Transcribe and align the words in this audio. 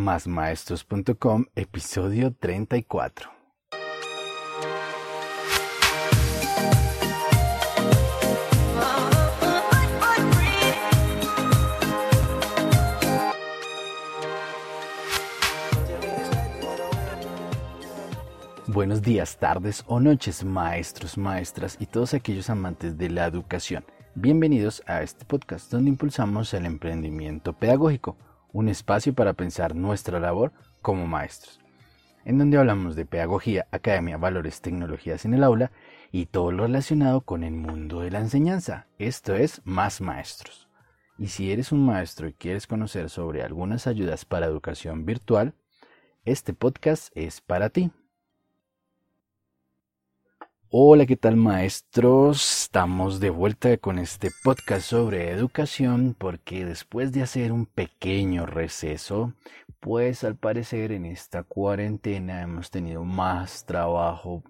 másmaestros.com, 0.00 1.44
episodio 1.54 2.32
34. 2.32 3.30
Buenos 18.66 19.02
días, 19.02 19.36
tardes 19.36 19.84
o 19.86 20.00
noches, 20.00 20.44
maestros, 20.44 21.18
maestras 21.18 21.76
y 21.78 21.86
todos 21.86 22.14
aquellos 22.14 22.48
amantes 22.48 22.96
de 22.96 23.10
la 23.10 23.26
educación. 23.26 23.84
Bienvenidos 24.14 24.82
a 24.86 25.02
este 25.02 25.24
podcast 25.24 25.70
donde 25.70 25.90
impulsamos 25.90 26.54
el 26.54 26.64
emprendimiento 26.66 27.52
pedagógico, 27.52 28.16
un 28.52 28.68
espacio 28.68 29.14
para 29.14 29.32
pensar 29.32 29.74
nuestra 29.74 30.20
labor 30.20 30.52
como 30.82 31.06
maestros, 31.06 31.60
en 32.24 32.38
donde 32.38 32.58
hablamos 32.58 32.96
de 32.96 33.06
pedagogía, 33.06 33.66
academia, 33.70 34.16
valores, 34.16 34.60
tecnologías 34.60 35.24
en 35.24 35.34
el 35.34 35.44
aula 35.44 35.70
y 36.12 36.26
todo 36.26 36.52
lo 36.52 36.66
relacionado 36.66 37.20
con 37.22 37.44
el 37.44 37.52
mundo 37.52 38.00
de 38.00 38.10
la 38.10 38.20
enseñanza. 38.20 38.86
Esto 38.98 39.34
es 39.34 39.60
Más 39.64 40.00
Maestros. 40.00 40.68
Y 41.18 41.28
si 41.28 41.52
eres 41.52 41.70
un 41.70 41.84
maestro 41.84 42.28
y 42.28 42.32
quieres 42.32 42.66
conocer 42.66 43.10
sobre 43.10 43.42
algunas 43.42 43.86
ayudas 43.86 44.24
para 44.24 44.46
educación 44.46 45.04
virtual, 45.04 45.54
este 46.24 46.54
podcast 46.54 47.12
es 47.14 47.40
para 47.40 47.68
ti. 47.68 47.90
Hola, 50.72 51.04
¿qué 51.04 51.16
tal 51.16 51.34
maestros? 51.34 52.62
Estamos 52.62 53.18
de 53.18 53.30
vuelta 53.30 53.76
con 53.78 53.98
este 53.98 54.30
podcast 54.44 54.86
sobre 54.86 55.32
educación 55.32 56.14
porque 56.16 56.64
después 56.64 57.10
de 57.10 57.22
hacer 57.22 57.50
un 57.50 57.66
pequeño 57.66 58.46
receso, 58.46 59.34
pues 59.80 60.22
al 60.22 60.36
parecer 60.36 60.92
en 60.92 61.06
esta 61.06 61.42
cuarentena 61.42 62.42
hemos 62.42 62.70
tenido 62.70 63.02
más 63.02 63.64
trabajo 63.64 64.44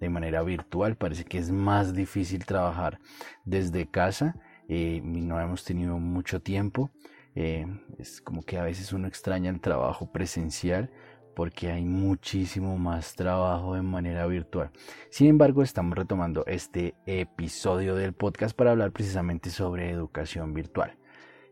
de 0.00 0.08
manera 0.08 0.42
virtual. 0.42 0.96
Parece 0.96 1.26
que 1.26 1.36
es 1.36 1.50
más 1.50 1.92
difícil 1.94 2.46
trabajar 2.46 2.98
desde 3.44 3.86
casa 3.86 4.34
eh, 4.70 5.02
y 5.04 5.20
no 5.20 5.38
hemos 5.38 5.62
tenido 5.62 5.98
mucho 5.98 6.40
tiempo. 6.40 6.90
Eh, 7.34 7.66
es 7.98 8.22
como 8.22 8.42
que 8.44 8.56
a 8.56 8.62
veces 8.62 8.94
uno 8.94 9.08
extraña 9.08 9.50
el 9.50 9.60
trabajo 9.60 10.10
presencial 10.10 10.90
porque 11.36 11.70
hay 11.70 11.84
muchísimo 11.84 12.78
más 12.78 13.14
trabajo 13.14 13.74
de 13.74 13.82
manera 13.82 14.26
virtual. 14.26 14.70
Sin 15.10 15.28
embargo, 15.28 15.62
estamos 15.62 15.94
retomando 15.94 16.46
este 16.46 16.94
episodio 17.04 17.94
del 17.94 18.14
podcast 18.14 18.56
para 18.56 18.70
hablar 18.70 18.90
precisamente 18.90 19.50
sobre 19.50 19.90
educación 19.90 20.54
virtual, 20.54 20.96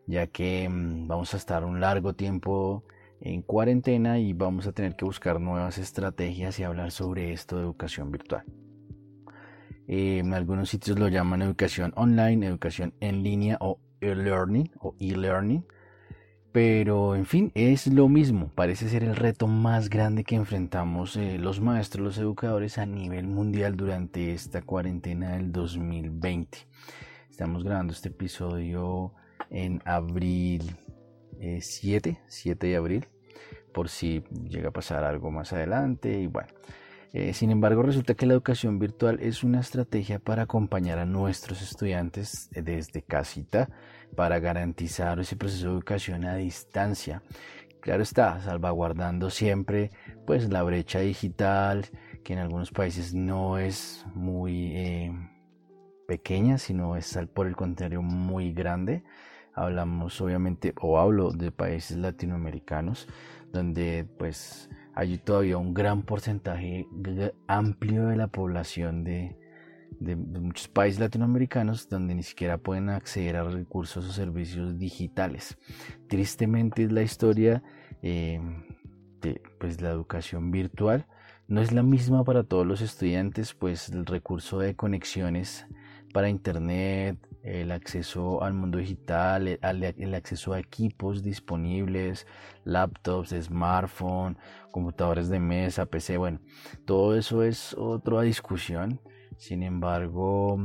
ya 0.06 0.26
que 0.26 0.66
mm, 0.70 1.06
vamos 1.06 1.34
a 1.34 1.36
estar 1.36 1.64
un 1.64 1.80
largo 1.80 2.14
tiempo 2.14 2.84
en 3.20 3.42
cuarentena 3.42 4.18
y 4.18 4.32
vamos 4.32 4.66
a 4.66 4.72
tener 4.72 4.96
que 4.96 5.04
buscar 5.04 5.38
nuevas 5.38 5.76
estrategias 5.76 6.58
y 6.58 6.64
hablar 6.64 6.90
sobre 6.90 7.34
esto 7.34 7.56
de 7.56 7.64
educación 7.64 8.10
virtual. 8.10 8.44
En 9.86 10.32
algunos 10.32 10.70
sitios 10.70 10.98
lo 10.98 11.08
llaman 11.08 11.42
educación 11.42 11.92
online, 11.94 12.46
educación 12.46 12.94
en 13.00 13.22
línea 13.22 13.58
o 13.60 13.78
e-learning 14.00 14.70
o 14.80 14.94
e-learning. 14.98 15.66
Pero, 16.54 17.16
en 17.16 17.26
fin, 17.26 17.50
es 17.56 17.88
lo 17.88 18.06
mismo. 18.08 18.48
Parece 18.54 18.88
ser 18.88 19.02
el 19.02 19.16
reto 19.16 19.48
más 19.48 19.90
grande 19.90 20.22
que 20.22 20.36
enfrentamos 20.36 21.16
eh, 21.16 21.36
los 21.36 21.60
maestros, 21.60 22.04
los 22.04 22.18
educadores 22.18 22.78
a 22.78 22.86
nivel 22.86 23.26
mundial 23.26 23.76
durante 23.76 24.32
esta 24.32 24.62
cuarentena 24.62 25.32
del 25.32 25.50
2020. 25.50 26.58
Estamos 27.28 27.64
grabando 27.64 27.92
este 27.92 28.10
episodio 28.10 29.12
en 29.50 29.82
abril 29.84 30.76
7, 31.58 32.10
eh, 32.10 32.18
7 32.28 32.66
de 32.68 32.76
abril, 32.76 33.08
por 33.72 33.88
si 33.88 34.22
llega 34.48 34.68
a 34.68 34.72
pasar 34.72 35.02
algo 35.02 35.32
más 35.32 35.52
adelante. 35.52 36.20
Y 36.20 36.28
bueno, 36.28 36.50
eh, 37.12 37.34
sin 37.34 37.50
embargo, 37.50 37.82
resulta 37.82 38.14
que 38.14 38.26
la 38.26 38.34
educación 38.34 38.78
virtual 38.78 39.18
es 39.20 39.42
una 39.42 39.58
estrategia 39.58 40.20
para 40.20 40.42
acompañar 40.42 41.00
a 41.00 41.04
nuestros 41.04 41.62
estudiantes 41.62 42.48
desde 42.52 43.02
casita 43.02 43.70
para 44.14 44.38
garantizar 44.38 45.18
ese 45.20 45.36
proceso 45.36 45.66
de 45.66 45.72
educación 45.72 46.24
a 46.24 46.36
distancia. 46.36 47.22
Claro 47.80 48.02
está, 48.02 48.40
salvaguardando 48.40 49.30
siempre 49.30 49.90
pues 50.26 50.48
la 50.50 50.62
brecha 50.62 51.00
digital, 51.00 51.86
que 52.22 52.32
en 52.32 52.38
algunos 52.38 52.70
países 52.70 53.14
no 53.14 53.58
es 53.58 54.06
muy 54.14 54.72
eh, 54.74 55.12
pequeña, 56.08 56.58
sino 56.58 56.96
es 56.96 57.18
por 57.34 57.46
el 57.46 57.56
contrario 57.56 58.00
muy 58.00 58.52
grande. 58.52 59.04
Hablamos 59.54 60.20
obviamente, 60.20 60.72
o 60.80 60.98
hablo 60.98 61.30
de 61.30 61.52
países 61.52 61.98
latinoamericanos, 61.98 63.06
donde 63.52 64.08
pues 64.18 64.70
hay 64.94 65.18
todavía 65.18 65.58
un 65.58 65.74
gran 65.74 66.02
porcentaje 66.02 66.86
amplio 67.46 68.06
de 68.06 68.16
la 68.16 68.28
población 68.28 69.04
de, 69.04 69.36
de, 70.04 70.16
muchos 70.16 70.68
países 70.68 71.00
latinoamericanos 71.00 71.88
donde 71.88 72.14
ni 72.14 72.22
siquiera 72.22 72.58
pueden 72.58 72.90
acceder 72.90 73.36
a 73.36 73.44
recursos 73.44 74.06
o 74.06 74.12
servicios 74.12 74.78
digitales. 74.78 75.56
Tristemente 76.08 76.84
es 76.84 76.92
la 76.92 77.02
historia 77.02 77.62
eh, 78.02 78.40
de 79.20 79.42
pues, 79.58 79.80
la 79.80 79.90
educación 79.90 80.50
virtual. 80.50 81.06
No 81.48 81.60
es 81.60 81.72
la 81.72 81.82
misma 81.82 82.24
para 82.24 82.44
todos 82.44 82.66
los 82.66 82.80
estudiantes, 82.80 83.54
pues 83.54 83.88
el 83.90 84.06
recurso 84.06 84.58
de 84.58 84.74
conexiones 84.76 85.66
para 86.12 86.28
Internet, 86.28 87.18
el 87.42 87.72
acceso 87.72 88.42
al 88.42 88.54
mundo 88.54 88.78
digital, 88.78 89.48
el, 89.48 90.14
acceso 90.14 90.54
a 90.54 90.60
equipos 90.60 91.22
disponibles, 91.22 92.26
laptops, 92.64 93.34
smartphone, 93.38 94.38
computadores 94.70 95.28
de 95.28 95.40
mesa, 95.40 95.84
PC, 95.84 96.16
bueno, 96.16 96.40
todo 96.86 97.16
eso 97.16 97.42
es 97.42 97.74
otra 97.74 98.22
discusión 98.22 99.00
sin 99.36 99.62
embargo, 99.62 100.58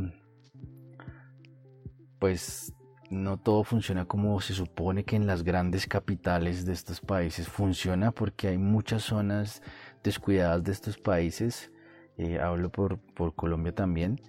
pues 2.19 2.73
no 3.09 3.37
todo 3.37 3.63
funciona 3.63 4.05
como 4.05 4.39
se 4.39 4.53
supone 4.53 5.03
que 5.03 5.15
en 5.15 5.25
las 5.25 5.43
grandes 5.43 5.87
capitales 5.87 6.65
de 6.65 6.73
estos 6.73 7.01
países 7.01 7.47
funciona 7.47 8.11
porque 8.11 8.49
hay 8.49 8.57
muchas 8.57 9.03
zonas 9.03 9.61
descuidadas 10.03 10.63
de 10.63 10.71
estos 10.71 10.97
países. 10.97 11.71
Eh, 12.17 12.39
hablo 12.39 12.71
por, 12.71 12.99
Colombia 13.35 13.73
también. 13.73 14.21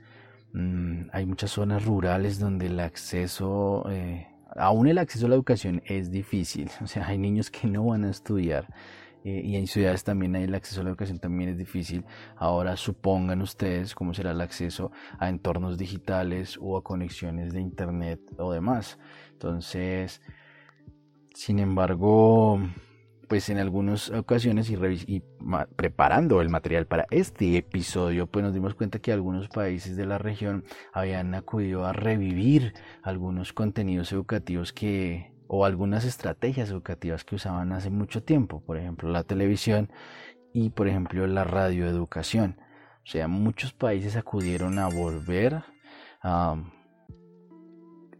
Mm, 0.53 1.09
hay 1.13 1.27
muchas 1.27 1.51
zonas 1.51 1.85
rurales 1.85 2.39
donde 2.39 2.67
el 2.67 2.81
acceso, 2.81 3.85
eh, 3.91 4.29
aún 4.57 4.89
el 4.89 4.99
acceso 4.99 5.27
a 5.27 5.29
la 5.29 5.35
educación 5.35 5.83
es 5.85 6.11
difícil. 6.11 6.71
O 6.83 6.87
sea, 6.87 7.07
hay 7.07 7.19
niños 7.19 7.51
que 7.51 7.67
no 7.67 7.85
van 7.85 8.05
a 8.05 8.11
estudiar 8.11 8.67
eh, 9.25 9.43
y 9.45 9.57
en 9.57 9.67
ciudades 9.67 10.05
también 10.05 10.35
hay 10.35 10.45
el 10.45 10.55
acceso 10.55 10.81
a 10.81 10.85
la 10.85 10.91
educación 10.91 11.19
también 11.19 11.51
es 11.51 11.59
difícil. 11.59 12.05
Ahora 12.37 12.77
supongan 12.77 13.43
ustedes 13.43 13.95
cómo 13.95 14.15
será 14.15 14.31
el 14.31 14.41
acceso 14.41 14.93
a 15.19 15.29
entornos 15.29 15.77
digitales 15.77 16.59
o 16.61 16.77
a 16.77 16.83
conexiones 16.83 17.53
de 17.53 17.61
internet 17.61 18.21
o 18.39 18.53
demás. 18.53 18.99
Entonces, 19.33 20.23
sin 21.35 21.59
embargo, 21.59 22.61
pues 23.29 23.49
en 23.49 23.59
algunas 23.59 24.11
ocasiones 24.11 24.71
y, 24.71 24.77
y 25.07 25.23
preparando 25.77 26.41
el 26.41 26.49
material 26.49 26.87
para 26.87 27.07
este 27.11 27.57
episodio, 27.57 28.27
pues 28.27 28.45
nos 28.45 28.55
dimos 28.55 28.75
cuenta 28.75 28.99
que 28.99 29.13
algunos 29.13 29.49
países 29.49 29.97
de 29.97 30.07
la 30.07 30.19
región 30.19 30.65
habían 30.93 31.35
acudido 31.35 31.87
a 31.87 31.93
revivir 31.93 32.75
algunos 33.03 33.53
contenidos 33.53 34.13
educativos 34.13 34.73
que 34.73 35.31
o 35.53 35.65
algunas 35.65 36.05
estrategias 36.05 36.71
educativas 36.71 37.25
que 37.25 37.35
usaban 37.35 37.73
hace 37.73 37.91
mucho 37.91 38.23
tiempo, 38.23 38.61
por 38.61 38.77
ejemplo 38.77 39.11
la 39.11 39.25
televisión 39.25 39.91
y 40.53 40.71
por 40.71 40.87
ejemplo 40.87 41.27
la 41.27 41.43
radioeducación. 41.43 42.61
O 43.03 43.07
sea, 43.11 43.27
muchos 43.27 43.73
países 43.73 44.15
acudieron 44.15 44.79
a 44.79 44.87
volver 44.87 45.65
a 46.23 46.55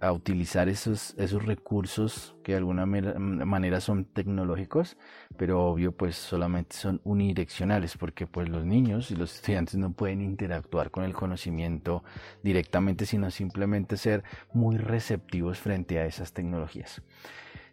a 0.01 0.13
utilizar 0.13 0.69
esos, 0.69 1.15
esos 1.19 1.45
recursos 1.45 2.35
que 2.43 2.53
de 2.53 2.59
alguna 2.59 2.87
manera 2.87 3.81
son 3.81 4.07
tecnológicos, 4.07 4.97
pero 5.37 5.67
obvio 5.67 5.93
pues 5.93 6.17
solamente 6.17 6.75
son 6.77 7.01
unidireccionales 7.05 7.97
porque 7.99 8.27
pues 8.27 8.49
los 8.49 8.65
niños 8.65 9.11
y 9.11 9.17
los 9.17 9.35
estudiantes 9.35 9.77
no 9.77 9.93
pueden 9.93 10.23
interactuar 10.23 10.91
con 10.91 11.05
el 11.05 11.13
conocimiento 11.13 12.03
directamente, 12.43 13.05
sino 13.05 13.31
simplemente 13.31 13.99
ser 13.99 14.25
muy 14.55 14.79
receptivos 14.79 15.59
frente 15.59 15.99
a 15.99 16.07
esas 16.07 16.33
tecnologías. 16.33 17.03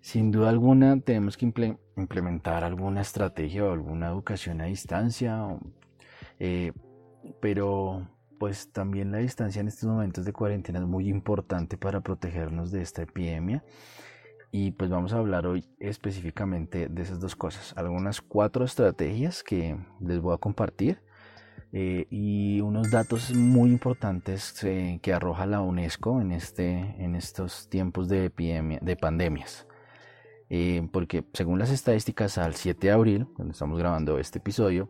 Sin 0.02 0.32
duda 0.32 0.50
alguna 0.50 1.00
tenemos 1.00 1.38
que 1.38 1.52
implementar 1.96 2.64
alguna 2.64 3.02
estrategia 3.02 3.66
o 3.66 3.72
alguna 3.72 4.08
educación 4.08 4.62
a 4.62 4.66
distancia, 4.66 5.58
eh, 6.40 6.74
pero 7.42 8.08
pues 8.40 8.72
también 8.72 9.12
la 9.12 9.20
distancia 9.20 9.60
en 9.60 9.68
estos 9.68 9.90
momentos 9.90 10.26
de 10.26 10.34
cuarentena 10.34 10.80
es 10.80 10.86
muy 10.86 11.10
importante 11.10 11.78
para 11.78 12.02
protegernos 12.02 12.72
de 12.72 12.82
esta 12.82 13.02
epidemia. 13.04 13.64
Y 14.52 14.72
pues 14.72 14.90
vamos 14.90 15.14
a 15.14 15.18
hablar 15.18 15.46
hoy 15.46 15.66
específicamente 15.80 16.88
de 16.88 17.02
esas 17.02 17.20
dos 17.20 17.36
cosas. 17.36 17.74
Algunas 17.76 18.22
cuatro 18.22 18.64
estrategias 18.64 19.44
que 19.44 19.78
les 20.00 20.20
voy 20.20 20.34
a 20.34 20.38
compartir 20.38 21.02
eh, 21.74 22.08
y 22.10 22.62
unos 22.62 22.90
datos 22.90 23.34
muy 23.34 23.72
importantes 23.72 24.64
eh, 24.64 25.00
que 25.02 25.14
arroja 25.14 25.46
la 25.46 25.62
UNESCO 25.62 26.22
en, 26.22 26.32
este, 26.32 26.96
en 27.04 27.16
estos 27.16 27.68
tiempos 27.70 28.08
de, 28.08 28.26
epidemia, 28.26 28.80
de 28.82 28.96
pandemias. 28.96 29.68
eh, 30.50 30.88
porque 30.94 31.26
según 31.34 31.60
las 31.60 31.72
estadísticas 31.72 32.38
al 32.38 32.56
7 32.56 32.88
de 32.88 32.94
abril, 32.94 33.28
cuando 33.36 33.52
estamos 33.52 33.78
grabando 33.78 34.18
este 34.18 34.40
episodio, 34.40 34.90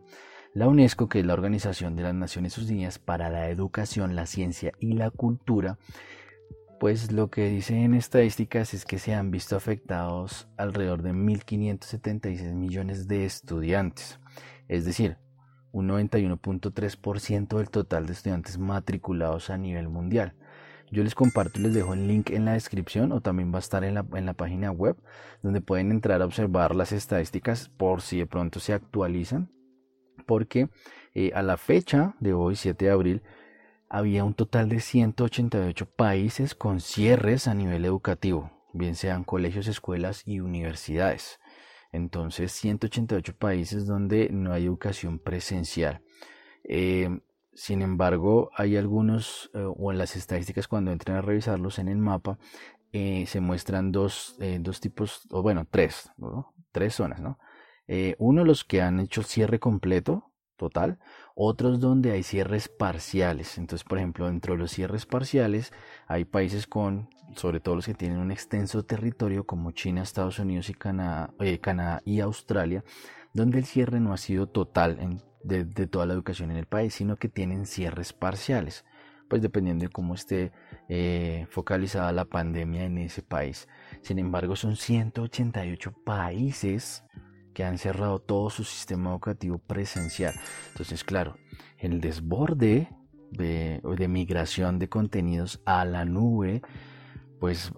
la 0.54 0.68
UNESCO, 0.68 1.08
que 1.08 1.20
es 1.20 1.26
la 1.26 1.34
Organización 1.34 1.94
de 1.94 2.02
las 2.02 2.14
Naciones 2.14 2.58
Unidas 2.58 2.98
para 2.98 3.30
la 3.30 3.48
Educación, 3.48 4.16
la 4.16 4.26
Ciencia 4.26 4.72
y 4.80 4.92
la 4.92 5.10
Cultura, 5.10 5.78
pues 6.80 7.12
lo 7.12 7.28
que 7.28 7.48
dice 7.48 7.76
en 7.76 7.94
estadísticas 7.94 8.72
es 8.72 8.84
que 8.84 8.98
se 8.98 9.14
han 9.14 9.30
visto 9.30 9.56
afectados 9.56 10.48
alrededor 10.56 11.02
de 11.02 11.12
1.576 11.12 12.54
millones 12.54 13.08
de 13.08 13.24
estudiantes, 13.24 14.20
es 14.68 14.84
decir, 14.84 15.16
un 15.72 15.88
91.3% 15.88 17.56
del 17.56 17.70
total 17.70 18.06
de 18.06 18.12
estudiantes 18.12 18.58
matriculados 18.58 19.50
a 19.50 19.58
nivel 19.58 19.88
mundial. 19.88 20.34
Yo 20.90 21.04
les 21.04 21.14
comparto 21.14 21.60
y 21.60 21.64
les 21.64 21.74
dejo 21.74 21.92
el 21.92 22.08
link 22.08 22.30
en 22.30 22.46
la 22.46 22.54
descripción 22.54 23.12
o 23.12 23.20
también 23.20 23.52
va 23.52 23.56
a 23.56 23.60
estar 23.60 23.84
en 23.84 23.94
la, 23.94 24.06
en 24.14 24.24
la 24.24 24.32
página 24.32 24.70
web 24.70 24.96
donde 25.42 25.60
pueden 25.60 25.90
entrar 25.90 26.22
a 26.22 26.24
observar 26.24 26.74
las 26.74 26.92
estadísticas 26.92 27.68
por 27.68 28.00
si 28.00 28.18
de 28.18 28.26
pronto 28.26 28.58
se 28.60 28.72
actualizan. 28.72 29.50
Porque 30.28 30.68
eh, 31.14 31.32
a 31.34 31.42
la 31.42 31.56
fecha 31.56 32.14
de 32.20 32.34
hoy, 32.34 32.54
7 32.54 32.84
de 32.84 32.90
abril, 32.90 33.22
había 33.88 34.24
un 34.24 34.34
total 34.34 34.68
de 34.68 34.80
188 34.80 35.86
países 35.86 36.54
con 36.54 36.80
cierres 36.80 37.48
a 37.48 37.54
nivel 37.54 37.86
educativo, 37.86 38.50
bien 38.74 38.94
sean 38.94 39.24
colegios, 39.24 39.66
escuelas 39.66 40.22
y 40.26 40.40
universidades. 40.40 41.40
Entonces, 41.92 42.52
188 42.52 43.36
países 43.38 43.86
donde 43.86 44.28
no 44.28 44.52
hay 44.52 44.66
educación 44.66 45.18
presencial. 45.18 46.02
Eh, 46.64 47.20
sin 47.54 47.80
embargo, 47.80 48.50
hay 48.54 48.76
algunos, 48.76 49.50
eh, 49.54 49.64
o 49.64 49.90
en 49.90 49.96
las 49.96 50.14
estadísticas 50.14 50.68
cuando 50.68 50.92
entren 50.92 51.16
a 51.16 51.22
revisarlos 51.22 51.78
en 51.78 51.88
el 51.88 51.96
mapa, 51.96 52.38
eh, 52.92 53.24
se 53.26 53.40
muestran 53.40 53.92
dos, 53.92 54.36
dos, 54.60 54.80
tipos, 54.80 55.22
o 55.30 55.42
bueno, 55.42 55.66
tres, 55.70 56.10
tres 56.72 56.94
zonas, 56.94 57.20
¿no? 57.20 57.38
Uno, 58.18 58.44
los 58.44 58.64
que 58.64 58.82
han 58.82 59.00
hecho 59.00 59.22
cierre 59.22 59.58
completo, 59.58 60.32
total, 60.56 60.98
otros 61.34 61.80
donde 61.80 62.12
hay 62.12 62.22
cierres 62.22 62.68
parciales. 62.68 63.58
Entonces, 63.58 63.86
por 63.86 63.98
ejemplo, 63.98 64.26
dentro 64.26 64.54
de 64.54 64.58
los 64.58 64.72
cierres 64.72 65.06
parciales 65.06 65.72
hay 66.06 66.24
países 66.24 66.66
con, 66.66 67.08
sobre 67.36 67.60
todo 67.60 67.76
los 67.76 67.86
que 67.86 67.94
tienen 67.94 68.18
un 68.18 68.30
extenso 68.30 68.84
territorio 68.84 69.46
como 69.46 69.70
China, 69.70 70.02
Estados 70.02 70.38
Unidos 70.38 70.68
y 70.68 70.74
Canadá, 70.74 71.32
Canadá 71.60 72.02
y 72.04 72.20
Australia, 72.20 72.84
donde 73.32 73.58
el 73.58 73.64
cierre 73.64 74.00
no 74.00 74.12
ha 74.12 74.16
sido 74.16 74.48
total 74.48 74.98
en 75.00 75.22
de, 75.42 75.86
toda 75.86 76.06
la 76.06 76.14
educación 76.14 76.50
en 76.50 76.56
el 76.56 76.66
país, 76.66 76.94
sino 76.94 77.16
que 77.16 77.28
tienen 77.28 77.66
cierres 77.66 78.12
parciales, 78.12 78.84
pues 79.28 79.42
dependiendo 79.42 79.84
de 79.84 79.90
cómo 79.90 80.14
esté 80.14 80.52
eh, 80.88 81.46
focalizada 81.50 82.12
la 82.12 82.24
pandemia 82.24 82.84
en 82.84 82.98
ese 82.98 83.22
país. 83.22 83.68
Sin 84.02 84.18
embargo, 84.18 84.56
son 84.56 84.76
188 84.76 85.92
países 86.04 87.04
que 87.58 87.64
han 87.64 87.76
cerrado 87.76 88.20
todo 88.20 88.50
su 88.50 88.62
sistema 88.62 89.10
educativo 89.10 89.58
presencial. 89.58 90.32
Entonces, 90.68 91.02
claro, 91.02 91.38
el 91.76 92.00
desborde 92.00 92.88
de, 93.32 94.06
migración 94.08 94.78
de 94.78 94.88
contenidos 94.88 95.60
a 95.64 95.84
la 95.84 96.04
nube, 96.04 96.62
pues 97.40 97.72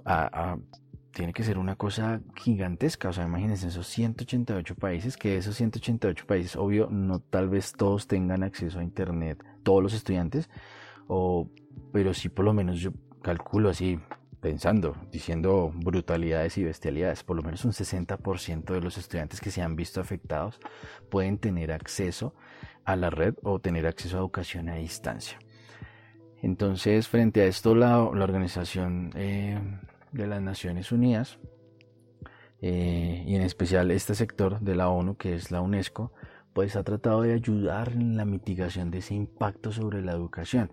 tiene 1.13 1.33
que 1.33 1.45
ser 1.45 1.57
una 1.57 1.77
cosa 1.77 2.21
gigantesca. 2.37 3.09
O 3.09 3.15
sea, 3.15 3.25
imagínense 3.25 3.69
esos 3.69 3.87
188 3.87 4.75
países, 4.75 5.17
que 5.17 5.39
esos 5.39 5.57
188 5.57 6.27
países, 6.27 6.57
obvio, 6.57 6.89
no 6.91 7.21
tal 7.21 7.49
vez 7.49 7.73
todos 7.73 8.07
tengan 8.07 8.43
acceso 8.43 8.81
a 8.81 8.85
Internet, 8.85 9.43
todos 9.63 9.83
los 9.83 9.95
estudiantes, 9.95 10.51
o, 11.09 11.49
pero 11.91 12.13
sí 12.13 12.29
por 12.29 12.45
lo 12.45 12.53
menos 12.53 12.81
yo 12.81 12.91
calculo 13.23 13.71
así, 13.71 13.99
pensando, 14.41 14.97
diciendo 15.11 15.73
brutalidades 15.75 16.57
y 16.59 16.65
bestialidades, 16.65 17.23
por 17.23 17.37
lo 17.37 17.43
menos 17.43 17.65
un 17.65 17.73
60% 17.73 18.73
de 18.73 18.81
los 18.81 18.99
estudiantes 18.99 19.41
que 19.41 19.51
se 19.51 19.63
han 19.63 19.77
visto 19.77 20.01
afectados 20.01 20.59
pueden 21.11 21.39
tener 21.39 21.73
acceso 21.73 22.35
a 22.85 22.97
la 22.97 23.11
red 23.11 23.35
o 23.43 23.59
tener 23.59 23.87
acceso 23.87 24.17
a 24.17 24.21
educación 24.21 24.69
a 24.69 24.77
distancia. 24.77 25.39
Entonces, 26.43 27.07
frente 27.07 27.43
a 27.43 27.47
esto, 27.47 27.75
la, 27.75 28.03
organización 28.03 29.13
eh, 29.15 29.59
de 30.13 30.27
las 30.27 30.41
Naciones 30.41 30.91
Unidas 30.91 31.39
eh, 32.63 33.25
y 33.27 33.35
en 33.35 33.43
especial 33.43 33.91
este 33.91 34.15
sector 34.15 34.61
de 34.61 34.75
la 34.75 34.89
ONU 34.89 35.17
que 35.17 35.35
es 35.35 35.51
la 35.51 35.61
UNESCO 35.61 36.13
pues 36.53 36.77
ha 36.77 36.83
tratado 36.83 37.23
de 37.23 37.33
ayudar 37.33 37.93
en 37.93 38.17
la 38.17 38.25
mitigación 38.25 38.91
de 38.91 38.99
ese 38.99 39.15
impacto 39.15 39.71
sobre 39.71 40.03
la 40.03 40.13
educación. 40.13 40.73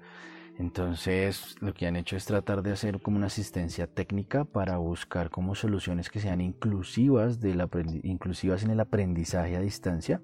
Entonces 0.60 1.56
lo 1.62 1.74
que 1.74 1.86
han 1.86 1.96
hecho 1.96 2.16
es 2.16 2.26
tratar 2.26 2.64
de 2.64 2.72
hacer 2.72 3.00
como 3.00 3.18
una 3.18 3.28
asistencia 3.28 3.86
técnica 3.86 4.44
para 4.44 4.78
buscar 4.78 5.30
como 5.30 5.54
soluciones 5.54 6.10
que 6.10 6.20
sean 6.20 6.42
inclusivas, 6.42 7.40
de 7.40 7.54
la, 7.54 7.70
inclusivas 8.04 8.64
en 8.64 8.72
el 8.72 8.80
aprendizaje 8.80 9.56
a 9.56 9.62
distancia 9.62 10.22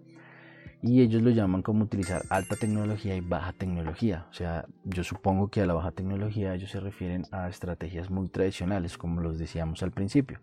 y 0.84 1.02
ellos 1.02 1.22
lo 1.22 1.30
llaman 1.30 1.62
como 1.62 1.86
utilizar 1.86 2.24
alta 2.30 2.58
tecnología 2.58 3.16
y 3.16 3.22
baja 3.22 3.54
tecnología. 3.54 4.28
O 4.30 4.34
sea, 4.34 4.66
yo 4.84 5.04
supongo 5.06 5.48
que 5.48 5.62
a 5.62 5.66
la 5.66 5.74
baja 5.74 5.92
tecnología 5.92 6.54
ellos 6.54 6.72
se 6.72 6.82
refieren 6.82 7.26
a 7.32 7.48
estrategias 7.48 8.10
muy 8.10 8.28
tradicionales, 8.28 8.98
como 8.98 9.22
los 9.22 9.40
decíamos 9.40 9.82
al 9.82 9.92
principio. 9.92 10.40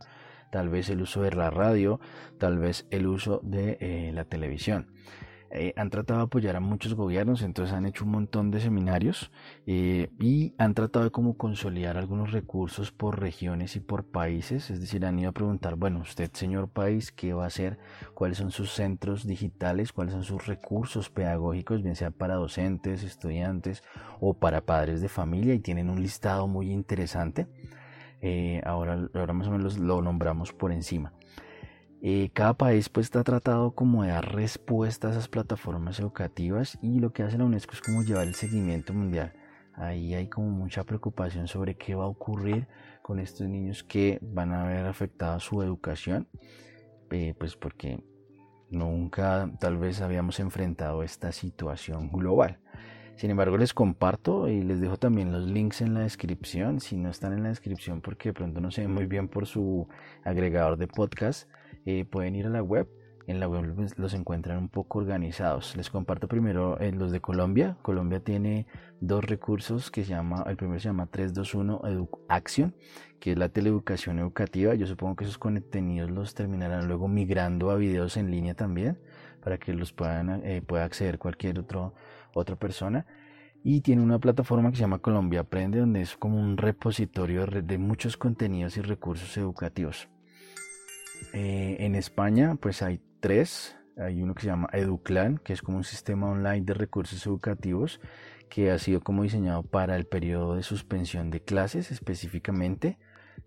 Tal 0.50 0.70
vez 0.70 0.88
el 0.88 1.02
uso 1.02 1.20
de 1.22 1.32
la 1.32 1.50
radio, 1.50 2.00
tal 2.38 2.58
vez 2.58 2.86
el 2.90 3.06
uso 3.06 3.40
de 3.44 3.76
eh, 3.80 4.12
la 4.14 4.24
televisión. 4.24 4.86
Eh, 5.52 5.72
han 5.76 5.90
tratado 5.90 6.20
de 6.20 6.24
apoyar 6.26 6.54
a 6.54 6.60
muchos 6.60 6.94
gobiernos, 6.94 7.42
entonces 7.42 7.74
han 7.74 7.84
hecho 7.84 8.04
un 8.04 8.12
montón 8.12 8.52
de 8.52 8.60
seminarios 8.60 9.32
eh, 9.66 10.08
y 10.20 10.54
han 10.58 10.74
tratado 10.74 11.04
de 11.06 11.10
como 11.10 11.36
consolidar 11.36 11.96
algunos 11.96 12.30
recursos 12.30 12.92
por 12.92 13.18
regiones 13.18 13.74
y 13.74 13.80
por 13.80 14.04
países, 14.04 14.70
es 14.70 14.80
decir, 14.80 15.04
han 15.04 15.18
ido 15.18 15.30
a 15.30 15.32
preguntar, 15.32 15.74
bueno, 15.74 16.00
usted 16.00 16.30
señor 16.32 16.68
país, 16.68 17.10
¿qué 17.10 17.32
va 17.32 17.44
a 17.44 17.46
hacer? 17.48 17.78
¿Cuáles 18.14 18.38
son 18.38 18.52
sus 18.52 18.70
centros 18.70 19.26
digitales? 19.26 19.92
¿Cuáles 19.92 20.14
son 20.14 20.22
sus 20.22 20.46
recursos 20.46 21.10
pedagógicos, 21.10 21.82
bien 21.82 21.96
sea 21.96 22.12
para 22.12 22.36
docentes, 22.36 23.02
estudiantes 23.02 23.82
o 24.20 24.34
para 24.34 24.60
padres 24.60 25.00
de 25.00 25.08
familia? 25.08 25.54
Y 25.54 25.58
tienen 25.58 25.90
un 25.90 26.00
listado 26.00 26.46
muy 26.46 26.70
interesante. 26.70 27.48
Eh, 28.22 28.60
ahora, 28.64 29.08
ahora 29.14 29.32
más 29.32 29.48
o 29.48 29.50
menos 29.50 29.78
lo 29.78 30.00
nombramos 30.00 30.52
por 30.52 30.70
encima. 30.70 31.12
Eh, 32.02 32.30
cada 32.32 32.54
país 32.54 32.88
pues 32.88 33.06
está 33.06 33.22
tratado 33.22 33.72
como 33.72 34.04
de 34.04 34.10
dar 34.10 34.34
respuesta 34.34 35.08
a 35.08 35.10
esas 35.10 35.28
plataformas 35.28 36.00
educativas 36.00 36.78
y 36.80 36.98
lo 36.98 37.12
que 37.12 37.22
hace 37.22 37.36
la 37.36 37.44
UNESCO 37.44 37.74
es 37.74 37.82
como 37.82 38.02
llevar 38.02 38.26
el 38.26 38.34
seguimiento 38.34 38.94
mundial. 38.94 39.34
Ahí 39.74 40.14
hay 40.14 40.28
como 40.28 40.48
mucha 40.50 40.84
preocupación 40.84 41.46
sobre 41.46 41.76
qué 41.76 41.94
va 41.94 42.04
a 42.04 42.08
ocurrir 42.08 42.66
con 43.02 43.18
estos 43.18 43.46
niños 43.48 43.84
que 43.84 44.18
van 44.22 44.52
a 44.52 44.64
ver 44.64 44.86
afectada 44.86 45.40
su 45.40 45.62
educación, 45.62 46.28
eh, 47.10 47.34
pues 47.38 47.56
porque 47.56 48.02
nunca 48.70 49.50
tal 49.58 49.76
vez 49.76 50.00
habíamos 50.00 50.40
enfrentado 50.40 51.02
esta 51.02 51.32
situación 51.32 52.10
global. 52.10 52.60
Sin 53.16 53.30
embargo, 53.30 53.58
les 53.58 53.74
comparto 53.74 54.48
y 54.48 54.62
les 54.62 54.80
dejo 54.80 54.96
también 54.96 55.32
los 55.32 55.44
links 55.44 55.82
en 55.82 55.92
la 55.92 56.00
descripción. 56.00 56.80
Si 56.80 56.96
no 56.96 57.10
están 57.10 57.34
en 57.34 57.42
la 57.42 57.50
descripción 57.50 58.00
porque 58.00 58.30
de 58.30 58.32
pronto 58.32 58.62
no 58.62 58.70
se 58.70 58.80
ven 58.80 58.94
muy 58.94 59.04
bien 59.04 59.28
por 59.28 59.44
su 59.44 59.86
agregador 60.24 60.78
de 60.78 60.88
podcast, 60.88 61.46
eh, 61.86 62.04
pueden 62.04 62.36
ir 62.36 62.46
a 62.46 62.50
la 62.50 62.62
web. 62.62 62.88
En 63.26 63.38
la 63.38 63.48
web 63.48 63.76
los 63.96 64.14
encuentran 64.14 64.58
un 64.58 64.68
poco 64.68 64.98
organizados. 64.98 65.76
Les 65.76 65.88
comparto 65.88 66.26
primero 66.26 66.80
eh, 66.80 66.90
los 66.90 67.12
de 67.12 67.20
Colombia. 67.20 67.76
Colombia 67.82 68.20
tiene 68.20 68.66
dos 69.00 69.24
recursos 69.24 69.90
que 69.90 70.02
se 70.02 70.10
llama, 70.10 70.44
el 70.48 70.56
primero 70.56 70.80
se 70.80 70.88
llama 70.88 71.06
321 71.06 71.82
Edu 71.86 72.08
Action, 72.28 72.74
que 73.20 73.32
es 73.32 73.38
la 73.38 73.48
teleeducación 73.48 74.18
educativa. 74.18 74.74
Yo 74.74 74.86
supongo 74.86 75.16
que 75.16 75.24
esos 75.24 75.38
contenidos 75.38 76.10
los 76.10 76.34
terminarán 76.34 76.88
luego 76.88 77.06
migrando 77.06 77.70
a 77.70 77.76
videos 77.76 78.16
en 78.16 78.30
línea 78.30 78.54
también, 78.54 78.98
para 79.44 79.58
que 79.58 79.74
los 79.74 79.92
puedan, 79.92 80.44
eh, 80.44 80.60
pueda 80.62 80.84
acceder 80.84 81.18
cualquier 81.18 81.60
otro, 81.60 81.94
otra 82.34 82.56
persona 82.56 83.06
y 83.62 83.82
tiene 83.82 84.02
una 84.02 84.18
plataforma 84.18 84.70
que 84.70 84.76
se 84.76 84.82
llama 84.82 84.98
Colombia 85.00 85.40
Aprende, 85.40 85.78
donde 85.78 86.00
es 86.00 86.16
como 86.16 86.40
un 86.40 86.56
repositorio 86.56 87.46
de 87.46 87.78
muchos 87.78 88.16
contenidos 88.16 88.76
y 88.76 88.80
recursos 88.80 89.36
educativos. 89.36 90.08
Eh, 91.32 91.76
en 91.80 91.94
España, 91.94 92.56
pues 92.60 92.82
hay 92.82 93.00
tres. 93.20 93.76
Hay 93.96 94.22
uno 94.22 94.34
que 94.34 94.42
se 94.42 94.46
llama 94.48 94.68
EduClan, 94.72 95.38
que 95.38 95.52
es 95.52 95.62
como 95.62 95.76
un 95.76 95.84
sistema 95.84 96.30
online 96.30 96.62
de 96.62 96.74
recursos 96.74 97.26
educativos 97.26 98.00
que 98.48 98.70
ha 98.70 98.78
sido 98.78 99.00
como 99.00 99.22
diseñado 99.22 99.62
para 99.62 99.96
el 99.96 100.06
periodo 100.06 100.56
de 100.56 100.62
suspensión 100.62 101.30
de 101.30 101.40
clases 101.40 101.90
específicamente. 101.90 102.98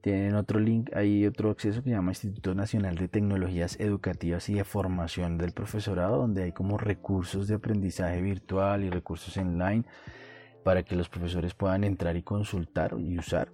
Tienen 0.01 0.35
otro 0.35 0.59
link, 0.59 0.89
hay 0.95 1.25
otro 1.25 1.49
acceso 1.51 1.83
que 1.83 1.89
se 1.89 1.95
llama 1.95 2.11
Instituto 2.11 2.55
Nacional 2.55 2.95
de 2.95 3.07
Tecnologías 3.07 3.79
Educativas 3.79 4.49
y 4.49 4.55
de 4.55 4.63
Formación 4.63 5.37
del 5.37 5.51
Profesorado, 5.51 6.17
donde 6.17 6.43
hay 6.43 6.51
como 6.51 6.77
recursos 6.77 7.47
de 7.47 7.55
aprendizaje 7.55 8.21
virtual 8.21 8.83
y 8.83 8.89
recursos 8.89 9.37
online 9.37 9.85
para 10.63 10.83
que 10.83 10.95
los 10.95 11.09
profesores 11.09 11.53
puedan 11.53 11.83
entrar 11.83 12.15
y 12.15 12.23
consultar 12.23 12.95
y 12.97 13.17
usar. 13.17 13.49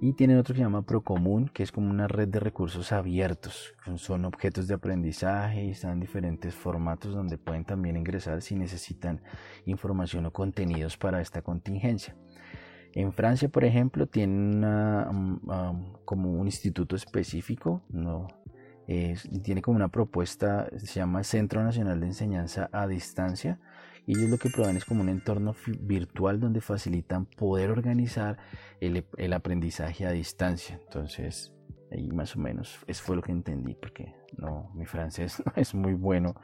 Y 0.00 0.14
tienen 0.14 0.38
otro 0.38 0.54
que 0.54 0.58
se 0.58 0.64
llama 0.64 0.82
Procomún, 0.82 1.48
que 1.48 1.62
es 1.62 1.70
como 1.70 1.90
una 1.90 2.08
red 2.08 2.28
de 2.28 2.40
recursos 2.40 2.92
abiertos. 2.92 3.74
Son 3.96 4.24
objetos 4.24 4.66
de 4.66 4.74
aprendizaje 4.74 5.64
y 5.64 5.70
están 5.70 5.92
en 5.92 6.00
diferentes 6.00 6.54
formatos 6.54 7.14
donde 7.14 7.38
pueden 7.38 7.64
también 7.64 7.96
ingresar 7.96 8.42
si 8.42 8.56
necesitan 8.56 9.22
información 9.64 10.26
o 10.26 10.32
contenidos 10.32 10.96
para 10.96 11.20
esta 11.20 11.42
contingencia. 11.42 12.16
En 12.94 13.12
Francia, 13.12 13.48
por 13.48 13.64
ejemplo, 13.64 14.06
tienen 14.06 14.64
um, 14.64 15.40
um, 15.48 15.92
como 16.04 16.32
un 16.32 16.46
instituto 16.46 16.94
específico, 16.94 17.82
no, 17.88 18.28
tiene 19.42 19.62
como 19.62 19.76
una 19.76 19.88
propuesta, 19.88 20.68
se 20.76 21.00
llama 21.00 21.24
Centro 21.24 21.62
Nacional 21.62 22.00
de 22.00 22.06
Enseñanza 22.06 22.68
a 22.72 22.86
Distancia. 22.86 23.58
Y 24.06 24.18
ellos 24.18 24.30
lo 24.30 24.38
que 24.38 24.50
proveen 24.50 24.76
es 24.76 24.84
como 24.84 25.02
un 25.02 25.08
entorno 25.08 25.54
virtual 25.80 26.40
donde 26.40 26.60
facilitan 26.60 27.26
poder 27.26 27.70
organizar 27.70 28.38
el, 28.80 29.04
el 29.16 29.32
aprendizaje 29.32 30.06
a 30.06 30.10
distancia. 30.10 30.80
Entonces, 30.82 31.54
ahí 31.92 32.10
más 32.10 32.34
o 32.36 32.40
menos, 32.40 32.78
eso 32.86 33.02
fue 33.04 33.16
lo 33.16 33.22
que 33.22 33.32
entendí, 33.32 33.74
porque 33.74 34.14
no, 34.36 34.70
mi 34.74 34.86
francés 34.86 35.42
no 35.46 35.52
es 35.56 35.74
muy 35.74 35.94
bueno 35.94 36.34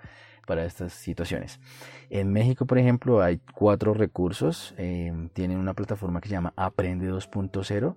para 0.46 0.64
estas 0.64 0.94
situaciones. 0.94 1.60
En 2.08 2.32
México, 2.32 2.64
por 2.64 2.78
ejemplo, 2.78 3.20
hay 3.20 3.40
cuatro 3.54 3.92
recursos. 3.92 4.74
Eh, 4.78 5.12
tienen 5.34 5.58
una 5.58 5.74
plataforma 5.74 6.20
que 6.22 6.28
se 6.28 6.34
llama 6.34 6.54
Aprende 6.56 7.10
2.0. 7.12 7.96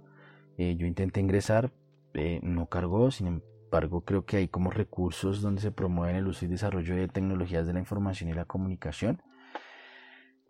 Eh, 0.57 0.75
yo 0.75 0.85
intenté 0.85 1.21
ingresar, 1.21 1.71
eh, 2.13 2.41
no 2.43 2.67
cargó, 2.67 3.09
sin 3.09 3.27
embargo, 3.27 4.01
creo 4.01 4.25
que 4.25 4.35
hay 4.37 4.47
como 4.49 4.69
recursos 4.69 5.41
donde 5.41 5.61
se 5.61 5.71
promueven 5.71 6.17
el 6.17 6.27
uso 6.27 6.43
y 6.43 6.49
desarrollo 6.49 6.93
de 6.93 7.07
tecnologías 7.07 7.65
de 7.65 7.73
la 7.73 7.79
información 7.79 8.29
y 8.29 8.33
la 8.33 8.43
comunicación. 8.43 9.21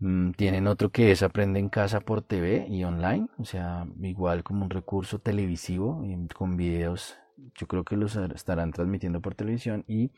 Mm, 0.02 0.32
tienen 0.32 0.66
otro 0.68 0.90
que 0.92 1.12
es 1.12 1.22
Aprende 1.22 1.60
en 1.60 1.70
casa 1.70 2.00
por 2.02 2.24
TV 2.24 2.66
y 2.68 2.84
online, 2.84 3.28
o 3.38 3.46
sea, 3.46 3.88
igual 4.02 4.44
como 4.44 4.66
un 4.66 4.72
recurso 4.72 5.20
televisivo 5.20 6.04
con 6.36 6.58
videos. 6.58 7.18
Yo 7.56 7.68
creo 7.68 7.84
que 7.84 7.96
los 7.96 8.16
estarán 8.16 8.72
transmitiendo 8.72 9.22
por 9.22 9.36
televisión 9.36 9.86
y 9.88 10.12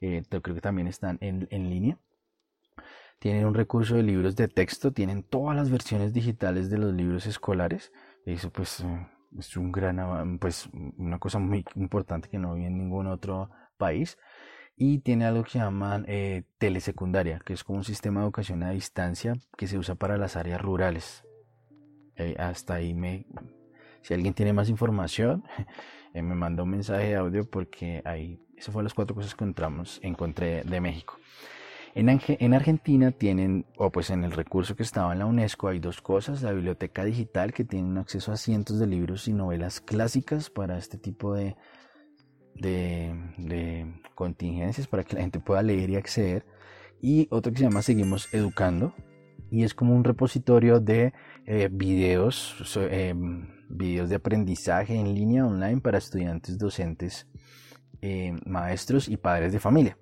eh, 0.00 0.22
creo 0.28 0.54
que 0.54 0.60
también 0.62 0.88
están 0.88 1.18
en, 1.20 1.46
en 1.50 1.68
línea. 1.68 1.98
Tienen 3.18 3.44
un 3.46 3.54
recurso 3.54 3.96
de 3.96 4.02
libros 4.02 4.36
de 4.36 4.48
texto, 4.48 4.92
tienen 4.92 5.22
todas 5.22 5.54
las 5.54 5.70
versiones 5.70 6.12
digitales 6.14 6.70
de 6.70 6.78
los 6.78 6.94
libros 6.94 7.26
escolares. 7.26 7.92
Eso 8.24 8.50
pues 8.50 8.84
es 9.38 9.56
un 9.56 9.70
gran, 9.70 10.38
pues 10.38 10.68
una 10.96 11.18
cosa 11.18 11.38
muy 11.38 11.64
importante 11.74 12.28
que 12.28 12.38
no 12.38 12.54
vi 12.54 12.64
en 12.64 12.78
ningún 12.78 13.06
otro 13.06 13.50
país. 13.76 14.16
Y 14.76 14.98
tiene 14.98 15.24
algo 15.24 15.42
que 15.44 15.58
llaman 15.58 16.04
eh, 16.06 16.44
telesecundaria, 16.58 17.40
que 17.44 17.54
es 17.54 17.64
como 17.64 17.78
un 17.78 17.84
sistema 17.84 18.20
de 18.20 18.26
educación 18.26 18.62
a 18.62 18.70
distancia 18.70 19.34
que 19.56 19.66
se 19.66 19.78
usa 19.78 19.94
para 19.94 20.18
las 20.18 20.36
áreas 20.36 20.60
rurales. 20.60 21.24
hasta 22.38 22.74
ahí 22.74 22.92
me... 22.92 23.26
Si 24.02 24.14
alguien 24.14 24.34
tiene 24.34 24.52
más 24.52 24.68
información, 24.68 25.44
me 26.14 26.22
manda 26.22 26.62
un 26.62 26.70
mensaje 26.70 27.08
de 27.08 27.16
audio 27.16 27.48
porque 27.48 28.02
ahí 28.04 28.38
esas 28.56 28.72
fueron 28.72 28.84
las 28.84 28.94
cuatro 28.94 29.14
cosas 29.14 29.34
que 29.34 29.44
encontramos, 29.44 30.00
encontré 30.02 30.62
de 30.62 30.80
México. 30.80 31.18
En, 31.94 32.08
en, 32.10 32.54
Argentina 32.54 33.10
tienen, 33.10 33.64
o 33.78 33.90
pues 33.90 34.10
en 34.10 34.22
el 34.24 34.32
recurso 34.32 34.76
que 34.76 34.82
estaba 34.82 35.12
en 35.14 35.20
la 35.20 35.26
UNESCO, 35.26 35.68
hay 35.68 35.78
dos 35.78 36.02
cosas. 36.02 36.42
La 36.42 36.52
biblioteca 36.52 37.04
digital, 37.04 37.54
que 37.54 37.64
tiene 37.64 37.98
acceso 37.98 38.32
a 38.32 38.36
cientos 38.36 38.78
de 38.78 38.86
libros 38.86 39.28
y 39.28 39.32
novelas 39.32 39.80
clásicas 39.80 40.50
para 40.50 40.76
este 40.76 40.98
tipo 40.98 41.34
de, 41.34 41.56
de, 42.60 43.86
contingencias, 44.14 44.86
para 44.86 45.04
que 45.04 45.14
la 45.14 45.22
gente 45.22 45.40
pueda 45.40 45.62
leer 45.62 45.90
y 45.90 45.96
acceder. 45.96 46.44
Y 47.00 47.28
otro 47.30 47.52
que 47.52 47.58
se 47.58 47.64
llama 47.64 47.82
Seguimos 47.82 48.32
Educando, 48.32 48.94
y 49.50 49.64
es 49.64 49.74
como 49.74 49.94
un 49.94 50.04
repositorio 50.04 50.80
de 50.80 51.12
eh, 51.44 51.68
videos, 51.70 52.76
eh, 52.76 53.14
videos 53.68 54.08
de 54.08 54.16
aprendizaje 54.16 54.94
en 54.94 55.14
línea 55.14 55.46
online 55.46 55.80
para 55.80 55.98
estudiantes, 55.98 56.58
docentes 56.58 57.28
eh, 58.02 58.34
maestros 58.44 59.08
y 59.08 59.16
padres 59.16 59.52
de 59.52 59.60
familia. 59.60 59.96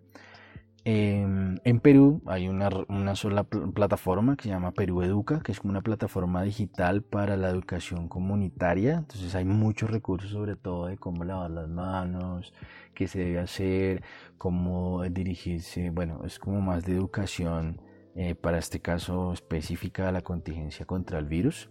Em, 0.86 1.56
en 1.64 1.80
Perú 1.80 2.20
hay 2.26 2.46
una, 2.46 3.16
sola 3.16 3.44
plataforma 3.44 4.36
que 4.36 4.44
se 4.44 4.48
llama 4.50 4.72
Perú 4.72 5.00
Educa, 5.02 5.40
que 5.40 5.52
es 5.52 5.60
como 5.60 5.70
una 5.70 5.80
plataforma 5.80 6.42
digital 6.42 7.02
para 7.02 7.38
la 7.38 7.48
educación 7.48 8.06
comunitaria. 8.08 8.96
Entonces 8.98 9.34
hay 9.34 9.46
muchos 9.46 9.90
recursos 9.90 10.30
sobre 10.30 10.56
todo 10.56 10.86
de 10.86 10.98
cómo 10.98 11.24
lavar 11.24 11.50
las 11.50 11.68
manos, 11.68 12.52
qué 12.94 13.08
se 13.08 13.20
debe 13.20 13.38
hacer, 13.40 14.02
cómo 14.36 15.02
dirigirse. 15.04 15.88
Bueno, 15.88 16.20
es 16.26 16.38
como 16.38 16.60
más 16.60 16.84
de 16.84 16.92
educación 16.92 17.80
eh, 18.14 18.34
para 18.34 18.58
este 18.58 18.80
caso 18.80 19.32
específica 19.32 20.10
a 20.10 20.12
la 20.12 20.20
contingencia 20.20 20.84
contra 20.84 21.18
el 21.18 21.24
virus. 21.24 21.70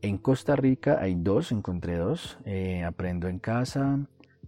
En 0.00 0.16
Costa 0.16 0.56
Rica 0.56 0.98
hay 1.00 1.16
dos, 1.16 1.52
encontré 1.52 1.96
dos. 1.98 2.38
Eh, 2.46 2.82
aprendo 2.82 3.28
en 3.28 3.40
casa 3.40 3.98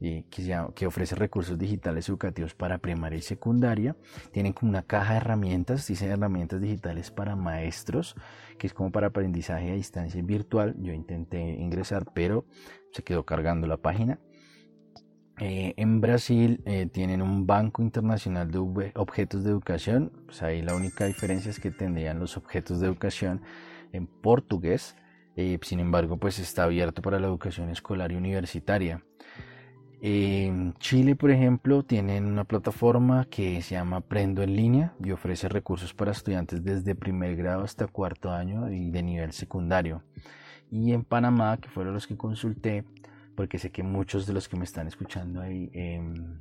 que, 0.00 0.86
ofrece 0.86 1.14
recursos 1.14 1.58
digitales 1.58 2.08
educativos 2.08 2.54
para 2.54 2.78
primaria 2.78 3.18
y 3.18 3.22
secundaria. 3.22 3.96
Tienen 4.32 4.52
como 4.52 4.70
una 4.70 4.82
caja 4.82 5.12
de 5.12 5.18
herramientas, 5.18 5.86
dice 5.86 6.06
herramientas 6.06 6.60
digitales 6.60 7.10
para 7.10 7.36
maestros, 7.36 8.16
que 8.58 8.66
es 8.66 8.74
como 8.74 8.90
para 8.90 9.08
aprendizaje 9.08 9.70
a 9.70 9.74
distancia 9.74 10.22
virtual. 10.22 10.74
Yo 10.78 10.94
intenté 10.94 11.40
ingresar, 11.40 12.06
pero 12.14 12.46
se 12.92 13.02
quedó 13.02 13.24
cargando 13.24 13.66
la 13.66 13.76
página. 13.76 14.18
Eh, 15.38 15.72
en 15.76 16.00
Brasil 16.02 16.62
eh, 16.66 16.86
tienen 16.86 17.22
un 17.22 17.46
banco 17.46 17.82
internacional 17.82 18.50
de 18.50 18.58
objetos 18.94 19.44
de 19.44 19.50
educación. 19.50 20.12
Pues 20.26 20.42
ahí 20.42 20.62
la 20.62 20.74
única 20.74 21.06
diferencia 21.06 21.50
es 21.50 21.60
que 21.60 21.70
tendrían 21.70 22.18
los 22.18 22.36
objetos 22.36 22.80
de 22.80 22.86
educación 22.86 23.42
en 23.92 24.06
portugués. 24.06 24.96
Eh, 25.36 25.58
sin 25.62 25.80
embargo, 25.80 26.18
pues 26.18 26.38
está 26.38 26.64
abierto 26.64 27.02
para 27.02 27.18
la 27.18 27.26
educación 27.26 27.70
escolar 27.70 28.12
y 28.12 28.16
universitaria. 28.16 29.02
En 30.02 30.72
Chile, 30.78 31.14
por 31.14 31.30
ejemplo, 31.30 31.82
tienen 31.82 32.24
una 32.24 32.44
plataforma 32.44 33.26
que 33.26 33.60
se 33.60 33.74
llama 33.74 33.98
Aprendo 33.98 34.42
en 34.42 34.56
línea 34.56 34.94
y 35.04 35.10
ofrece 35.10 35.46
recursos 35.48 35.92
para 35.92 36.12
estudiantes 36.12 36.64
desde 36.64 36.94
primer 36.94 37.36
grado 37.36 37.64
hasta 37.64 37.86
cuarto 37.86 38.30
año 38.30 38.70
y 38.70 38.90
de 38.90 39.02
nivel 39.02 39.32
secundario. 39.32 40.02
Y 40.70 40.92
en 40.92 41.04
Panamá, 41.04 41.58
que 41.58 41.68
fueron 41.68 41.92
los 41.92 42.06
que 42.06 42.16
consulté, 42.16 42.84
porque 43.34 43.58
sé 43.58 43.70
que 43.70 43.82
muchos 43.82 44.26
de 44.26 44.32
los 44.32 44.48
que 44.48 44.56
me 44.56 44.64
están 44.64 44.86
escuchando 44.86 45.42
ahí 45.42 45.70
em, 45.74 46.38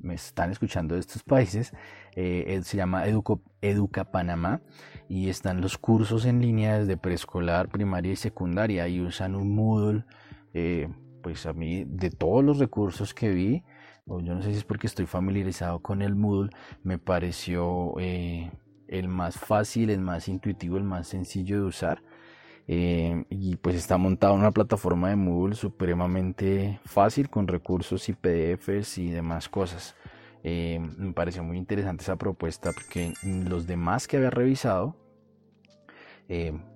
me 0.00 0.14
están 0.14 0.50
escuchando 0.50 0.96
de 0.96 1.00
estos 1.00 1.22
países, 1.22 1.72
eh, 2.14 2.60
se 2.62 2.76
llama 2.76 3.04
Educa 3.06 4.04
Panamá 4.04 4.60
y 5.08 5.30
están 5.30 5.62
los 5.62 5.78
cursos 5.78 6.26
en 6.26 6.42
línea 6.42 6.78
desde 6.78 6.98
preescolar, 6.98 7.68
primaria 7.70 8.12
y 8.12 8.16
secundaria 8.16 8.86
y 8.86 9.00
usan 9.00 9.34
un 9.34 9.54
Moodle. 9.54 10.04
Eh, 10.52 10.88
pues 11.26 11.44
a 11.44 11.52
mí 11.52 11.82
de 11.84 12.10
todos 12.10 12.44
los 12.44 12.60
recursos 12.60 13.12
que 13.12 13.30
vi, 13.30 13.64
yo 14.06 14.20
no 14.20 14.42
sé 14.42 14.52
si 14.52 14.58
es 14.58 14.64
porque 14.64 14.86
estoy 14.86 15.06
familiarizado 15.06 15.80
con 15.80 16.00
el 16.00 16.14
Moodle, 16.14 16.52
me 16.84 16.98
pareció 16.98 17.94
eh, 17.98 18.52
el 18.86 19.08
más 19.08 19.36
fácil, 19.36 19.90
el 19.90 20.00
más 20.00 20.28
intuitivo, 20.28 20.76
el 20.76 20.84
más 20.84 21.08
sencillo 21.08 21.56
de 21.56 21.62
usar. 21.62 22.04
Eh, 22.68 23.24
y 23.28 23.56
pues 23.56 23.74
está 23.74 23.96
montado 23.96 24.34
en 24.34 24.40
una 24.42 24.52
plataforma 24.52 25.08
de 25.08 25.16
Moodle 25.16 25.56
supremamente 25.56 26.78
fácil 26.84 27.28
con 27.28 27.48
recursos 27.48 28.08
y 28.08 28.12
PDFs 28.12 28.98
y 28.98 29.10
demás 29.10 29.48
cosas. 29.48 29.96
Eh, 30.44 30.78
me 30.96 31.12
pareció 31.12 31.42
muy 31.42 31.58
interesante 31.58 32.04
esa 32.04 32.14
propuesta 32.14 32.70
porque 32.70 33.14
los 33.24 33.66
demás 33.66 34.06
que 34.06 34.18
había 34.18 34.30
revisado 34.30 34.94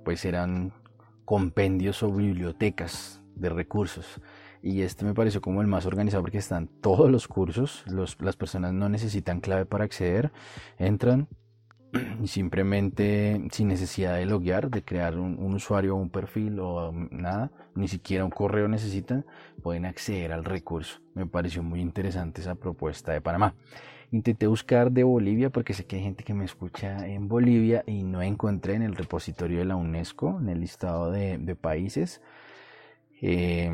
pues 0.04 0.24
eran 0.24 0.72
compendios 1.24 2.02
o 2.02 2.10
bibliotecas 2.10 3.22
de 3.36 3.48
recursos 3.48 4.20
y 4.62 4.82
este 4.82 5.04
me 5.04 5.14
pareció 5.14 5.40
como 5.40 5.62
el 5.62 5.66
más 5.66 5.86
organizado 5.86 6.22
porque 6.22 6.38
están 6.38 6.68
todos 6.68 7.10
los 7.10 7.28
cursos, 7.28 7.84
las 7.86 8.36
personas 8.36 8.72
no 8.72 8.88
necesitan 8.88 9.40
clave 9.40 9.66
para 9.66 9.84
acceder, 9.84 10.32
entran 10.78 11.28
y 12.22 12.28
simplemente 12.28 13.40
sin 13.50 13.68
necesidad 13.68 14.16
de 14.16 14.26
loguear, 14.26 14.70
de 14.70 14.82
crear 14.82 15.18
un, 15.18 15.54
usuario 15.54 15.96
un 15.96 16.10
perfil 16.10 16.60
o 16.60 16.92
nada, 17.10 17.50
ni 17.74 17.88
siquiera 17.88 18.24
un 18.24 18.30
correo 18.30 18.68
necesitan, 18.68 19.24
pueden 19.62 19.86
acceder 19.86 20.32
al 20.32 20.44
recurso. 20.44 21.00
Me 21.14 21.26
pareció 21.26 21.62
muy 21.62 21.80
interesante 21.80 22.40
esa 22.40 22.54
propuesta 22.54 23.12
de 23.12 23.20
Panamá. 23.20 23.54
Intenté 24.12 24.46
buscar 24.48 24.90
de 24.90 25.04
Bolivia 25.04 25.50
porque 25.50 25.72
sé 25.72 25.86
que 25.86 25.96
hay 25.96 26.02
gente 26.02 26.24
que 26.24 26.34
me 26.34 26.44
escucha 26.44 27.06
en 27.06 27.28
Bolivia 27.28 27.84
y 27.86 28.02
no 28.02 28.22
encontré 28.22 28.74
en 28.74 28.82
el 28.82 28.96
repositorio 28.96 29.60
de 29.60 29.64
la 29.64 29.76
UNESCO, 29.76 30.38
en 30.40 30.48
el 30.48 30.60
listado 30.60 31.12
de, 31.12 31.56
países. 31.60 32.20
Eh, 33.22 33.70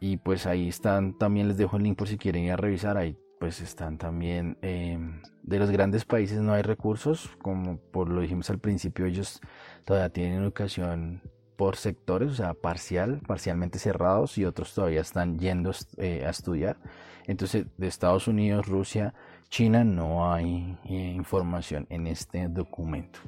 y 0.00 0.16
pues 0.18 0.46
ahí 0.46 0.68
están, 0.68 1.16
también 1.18 1.48
les 1.48 1.56
dejo 1.56 1.76
el 1.76 1.82
link 1.82 1.98
por 1.98 2.08
si 2.08 2.18
quieren 2.18 2.44
ir 2.44 2.52
a 2.52 2.56
revisar, 2.56 2.96
ahí 2.96 3.16
pues 3.38 3.60
están 3.60 3.98
también 3.98 4.58
em, 4.62 5.22
de 5.42 5.58
los 5.58 5.70
grandes 5.70 6.04
países 6.04 6.40
no 6.40 6.52
hay 6.52 6.62
recursos, 6.62 7.30
como 7.40 7.78
por 7.78 8.08
lo 8.08 8.20
dijimos 8.20 8.50
al 8.50 8.58
principio, 8.58 9.06
ellos 9.06 9.40
todavía 9.84 10.10
tienen 10.10 10.42
educación 10.42 11.22
por 11.56 11.76
sectores, 11.76 12.32
o 12.32 12.34
sea, 12.34 12.54
parcial, 12.54 13.20
parcialmente 13.26 13.78
cerrados 13.78 14.38
y 14.38 14.44
otros 14.44 14.74
todavía 14.74 15.00
están 15.00 15.38
yendo 15.38 15.72
eh, 15.96 16.24
a 16.24 16.30
estudiar. 16.30 16.78
Entonces, 17.26 17.66
de 17.76 17.88
Estados 17.88 18.28
Unidos, 18.28 18.66
Rusia, 18.66 19.12
China 19.48 19.82
no 19.82 20.32
hay 20.32 20.78
eh, 20.84 21.12
información 21.16 21.86
en 21.90 22.06
este 22.06 22.48
documento. 22.48 23.18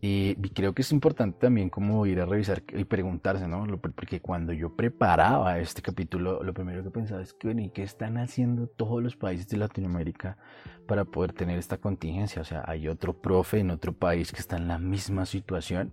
Y, 0.00 0.34
creo 0.50 0.74
que 0.74 0.82
es 0.82 0.92
importante 0.92 1.38
también 1.40 1.70
como 1.70 2.06
ir 2.06 2.20
a 2.20 2.26
revisar 2.26 2.62
y 2.72 2.84
preguntarse, 2.84 3.48
¿no? 3.48 3.66
Porque 3.78 4.20
cuando 4.20 4.52
yo 4.52 4.74
preparaba 4.74 5.58
este 5.58 5.82
capítulo, 5.82 6.42
lo 6.42 6.52
primero 6.52 6.82
que 6.82 6.90
pensaba 6.90 7.22
es 7.22 7.32
que, 7.32 7.50
¿y 7.50 7.70
qué 7.70 7.82
están 7.82 8.18
haciendo 8.18 8.66
todos 8.66 9.02
los 9.02 9.16
países 9.16 9.48
de 9.48 9.56
Latinoamérica 9.56 10.36
para 10.86 11.04
poder 11.04 11.32
tener 11.32 11.58
esta 11.58 11.78
contingencia? 11.78 12.42
O 12.42 12.44
sea, 12.44 12.64
hay 12.66 12.88
otro 12.88 13.14
profe 13.14 13.60
en 13.60 13.70
otro 13.70 13.92
país 13.92 14.32
que 14.32 14.40
está 14.40 14.56
en 14.56 14.68
la 14.68 14.78
misma 14.78 15.24
situación, 15.24 15.92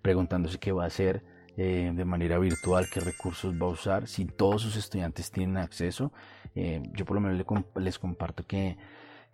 preguntándose 0.00 0.58
qué 0.58 0.72
va 0.72 0.84
a 0.84 0.86
hacer 0.86 1.22
eh, 1.58 1.92
de 1.94 2.04
manera 2.06 2.38
virtual, 2.38 2.86
qué 2.90 3.00
recursos 3.00 3.54
va 3.54 3.66
a 3.66 3.70
usar, 3.70 4.08
si 4.08 4.24
todos 4.24 4.62
sus 4.62 4.76
estudiantes 4.76 5.30
tienen 5.30 5.58
acceso. 5.58 6.12
Eh, 6.54 6.82
yo 6.94 7.04
por 7.04 7.16
lo 7.16 7.20
menos 7.20 7.44
les 7.76 7.98
comparto 7.98 8.46
que 8.46 8.78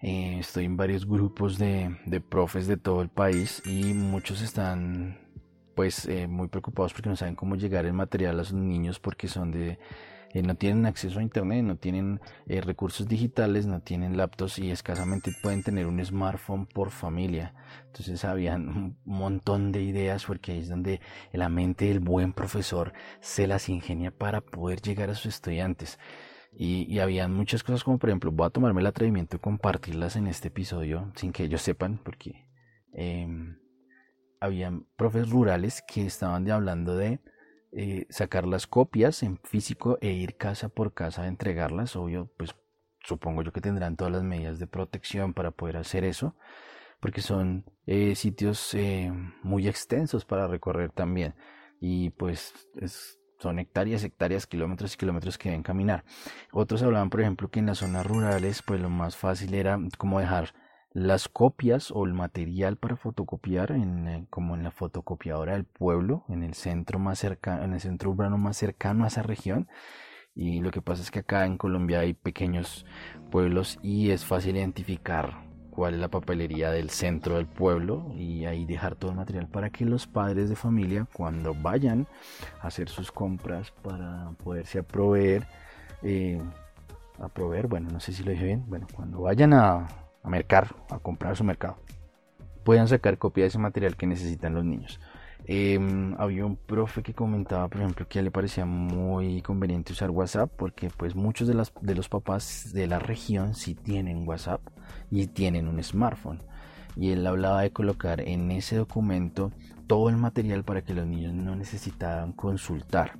eh, 0.00 0.38
estoy 0.38 0.64
en 0.64 0.76
varios 0.76 1.07
grupos 1.07 1.59
de, 1.59 1.97
de, 2.07 2.21
profes 2.21 2.67
de 2.67 2.76
todo 2.76 3.02
el 3.02 3.09
país 3.09 3.62
y 3.67 3.95
muchos 3.95 4.43
están 4.43 5.19
pues 5.75 6.09
muy 6.28 6.49
preocupados 6.49 6.93
porque 6.93 7.09
no 7.09 7.14
saben 7.14 7.37
cómo 7.37 7.55
llegar 7.55 7.87
el 7.87 7.93
material 7.93 8.40
a 8.40 8.45
sus 8.45 8.59
niños 8.59 8.99
porque 8.99 9.28
son 9.28 9.52
de 9.52 9.78
eh, 10.35 10.43
no 10.43 10.57
tienen 10.57 10.85
acceso 10.85 11.21
a 11.21 11.23
internet, 11.23 11.64
no 11.64 11.76
tienen 11.76 12.21
eh, 12.47 12.61
recursos 12.61 13.09
digitales, 13.09 13.67
no 13.67 13.81
tienen 13.81 14.17
laptops 14.17 14.59
y 14.59 14.71
escasamente 14.71 15.33
pueden 15.43 15.62
tener 15.62 15.87
un 15.87 16.05
smartphone 16.05 16.67
por 16.67 16.90
familia. 16.90 17.55
Entonces 17.87 18.25
habían 18.25 18.69
un 18.69 18.99
montón 19.05 19.73
de 19.73 19.83
ideas 19.83 20.26
porque 20.26 20.52
ahí 20.52 20.59
es 20.61 20.69
donde 20.69 21.00
la 21.33 21.49
mente 21.49 21.87
del 21.87 22.00
buen 22.00 22.35
profesor 22.35 22.93
se 23.21 23.47
las 23.47 23.69
ingenia 23.69 24.11
para 24.11 24.43
poder 24.43 24.83
llegar 24.83 25.09
a 25.09 25.14
sus 25.14 25.35
estudiantes. 25.35 25.99
Y, 26.61 26.93
y 26.93 26.99
habían 26.99 27.33
muchas 27.33 27.62
cosas 27.62 27.85
como 27.85 27.99
por 27.99 28.11
ejemplo, 28.11 28.33
voy 28.33 28.47
a 28.47 28.50
tomarme 28.50 28.81
el 28.81 28.87
atrevimiento 28.88 29.37
de 29.37 29.41
compartirlas 29.41 30.17
en 30.17 30.27
este 30.27 30.49
episodio 30.49 31.12
sin 31.15 31.31
que 31.33 31.45
ellos 31.45 31.62
sepan 31.62 31.99
porque 32.03 32.49
eh, 32.93 33.29
habían 34.41 34.87
profes 34.97 35.31
rurales 35.31 35.83
que 35.87 36.05
estaban 36.05 36.50
hablando 36.50 36.97
de 36.97 37.21
eh, 37.71 38.07
sacar 38.09 38.47
las 38.47 38.67
copias 38.67 39.23
en 39.23 39.38
físico 39.38 39.99
e 40.00 40.12
ir 40.12 40.37
casa 40.37 40.69
por 40.69 40.95
casa 40.95 41.23
a 41.23 41.29
entregarlas. 41.29 41.97
Obvio, 41.97 42.31
pues 42.37 42.55
supongo 43.03 43.43
yo 43.43 43.53
que 43.53 43.61
tendrán 43.61 43.97
todas 43.97 44.12
las 44.12 44.23
medidas 44.23 44.59
de 44.59 44.67
protección 44.67 45.35
para 45.35 45.50
poder 45.50 45.77
hacer 45.77 46.05
eso, 46.05 46.35
porque 47.00 47.21
son 47.21 47.65
eh, 47.87 48.15
sitios 48.15 48.75
eh, 48.75 49.12
muy 49.43 49.69
extensos 49.69 50.25
para 50.25 50.47
recorrer 50.47 50.93
también. 50.93 51.35
Y 51.81 52.11
pues 52.11 52.55
son 53.38 53.59
hectáreas, 53.59 54.04
hectáreas, 54.04 54.47
kilómetros 54.47 54.95
y 54.95 54.97
kilómetros 54.97 55.38
que 55.38 55.50
deben 55.50 55.62
caminar. 55.62 56.04
Otros 56.52 56.83
hablaban, 56.83 57.11
por 57.11 57.21
ejemplo, 57.21 57.50
que 57.50 57.61
en 57.61 57.66
las 57.66 57.78
zonas 57.78 58.07
rurales, 58.07 58.62
pues 58.62 58.80
lo 58.80 58.90
más 58.90 59.16
fácil 59.16 59.54
era 59.54 59.78
como 59.97 60.21
dejar 60.21 60.54
las 60.92 61.28
copias 61.28 61.90
o 61.90 62.04
el 62.04 62.14
material 62.14 62.76
para 62.76 62.97
fotocopiar 62.97 63.73
en, 63.73 64.09
eh, 64.09 64.26
como 64.30 64.54
en 64.57 64.64
la 64.64 64.71
fotocopiadora 64.71 65.52
del 65.52 65.64
pueblo 65.64 66.25
en 66.28 66.42
el 66.42 66.54
centro 66.54 66.99
más 66.99 67.18
cercano 67.18 67.62
en 67.62 67.75
el 67.75 67.80
centro 67.80 68.11
urbano 68.11 68.38
más 68.38 68.57
cercano 68.57 69.04
a 69.04 69.09
esa 69.09 69.23
región 69.23 69.68
y 70.35 70.61
lo 70.61 70.71
que 70.71 70.80
pasa 70.80 71.02
es 71.02 71.11
que 71.11 71.18
acá 71.21 71.45
en 71.45 71.59
Colombia 71.59 72.00
hay 72.00 72.14
pequeños 72.14 72.87
pueblos 73.30 73.78
y 73.83 74.11
es 74.11 74.25
fácil 74.25 74.57
identificar 74.57 75.48
cuál 75.79 75.95
es 75.95 76.01
la 76.01 76.09
papelería 76.09 76.73
del 76.73 76.91
centro 76.91 77.37
del 77.37 77.47
pueblo 77.47 78.13
y 78.17 78.47
ahí 78.47 78.65
dejar 78.65 78.97
todo 78.97 79.13
el 79.13 79.17
material 79.17 79.47
para 79.47 79.71
que 79.71 79.85
los 79.85 80.09
padres 80.09 80.49
de 80.49 80.57
familia 80.57 81.07
cuando 81.13 81.55
vayan 81.55 82.09
a 82.61 82.67
hacer 82.67 82.89
sus 82.89 83.13
compras 83.13 83.71
para 83.83 84.31
poderse 84.43 84.83
proveer 84.83 85.47
eh, 86.03 86.43
proveer 87.33 87.69
bueno 87.69 87.91
no 87.93 88.01
sé 88.01 88.13
si 88.13 88.25
lo 88.25 88.33
dije 88.33 88.45
bien 88.45 88.65
bueno 88.67 88.89
cuando 88.93 89.21
vayan 89.21 89.53
a 89.53 89.87
a 90.23 90.31
mercar, 90.31 90.75
a 90.91 90.99
comprar 90.99 91.37
su 91.37 91.45
mercado, 91.45 91.77
puedan 92.65 92.89
sacar 92.89 93.19
copia 93.19 93.45
de 93.45 93.49
ese 93.49 93.59
material 93.59 93.97
que 93.97 94.07
necesitan 94.07 94.55
los 94.55 94.65
niños. 94.65 95.01
Em, 95.47 96.15
había 96.19 96.45
un 96.45 96.57
profe 96.57 97.03
que 97.03 97.15
comentaba, 97.15 97.69
por 97.69 97.81
ejemplo, 97.81 98.07
que 98.07 98.21
le 98.21 98.31
parecía 98.31 98.67
muy 98.67 99.41
conveniente 99.41 99.93
usar 99.93 100.11
WhatsApp 100.11 100.51
porque 100.57 100.91
pues 100.95 101.15
muchos 101.15 101.49
de, 101.49 101.55
las, 101.55 101.73
de 101.81 101.95
los 101.95 102.09
papás 102.09 102.71
de 102.75 102.87
la 102.87 102.99
región 102.99 103.55
sí 103.55 103.75
tienen 103.75 104.29
WhatsApp 104.29 104.61
y 105.11 105.26
tienen 105.28 105.68
un 105.68 105.83
smartphone. 105.83 106.40
Y 106.97 107.11
él 107.11 107.26
hablaba 107.26 107.62
de 107.62 107.71
colocar 107.71 108.21
en 108.21 108.50
ese 108.50 108.76
documento 108.76 109.52
todo 109.87 110.09
el 110.09 110.16
material 110.16 110.64
para 110.64 110.83
que 110.83 110.95
los 110.95 111.07
niños 111.07 111.33
no 111.33 111.54
necesitaran 111.54 112.33
consultar. 112.33 113.12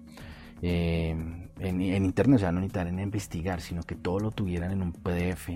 Em, 0.61 1.49
en, 1.61 1.81
en, 1.81 2.05
internet, 2.05 2.37
o 2.37 2.41
sea, 2.41 2.53
no 2.53 2.61
necesitaran 2.61 2.99
investigar, 2.99 3.61
sino 3.61 3.83
que 3.83 3.95
todo 3.95 4.19
lo 4.19 4.31
tuvieran 4.33 4.73
en 4.73 4.83
un 4.83 4.93
PDF 4.93 5.51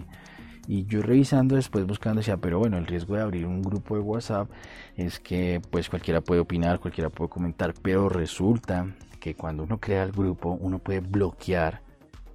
y 0.68 0.84
yo 0.84 1.02
revisando 1.02 1.56
después 1.56 1.86
buscando 1.86 2.20
decía, 2.20 2.36
pero 2.36 2.58
bueno, 2.58 2.78
el 2.78 2.86
riesgo 2.86 3.16
de 3.16 3.22
abrir 3.22 3.46
un 3.46 3.62
grupo 3.62 3.96
de 3.96 4.00
WhatsApp 4.00 4.48
es 4.96 5.18
que 5.18 5.60
pues 5.70 5.88
cualquiera 5.88 6.20
puede 6.20 6.40
opinar, 6.40 6.78
cualquiera 6.78 7.10
puede 7.10 7.30
comentar, 7.30 7.74
pero 7.82 8.08
resulta 8.08 8.86
que 9.18 9.34
cuando 9.34 9.64
uno 9.64 9.78
crea 9.78 10.04
el 10.04 10.12
grupo 10.12 10.56
uno 10.60 10.78
puede 10.78 11.00
bloquear 11.00 11.82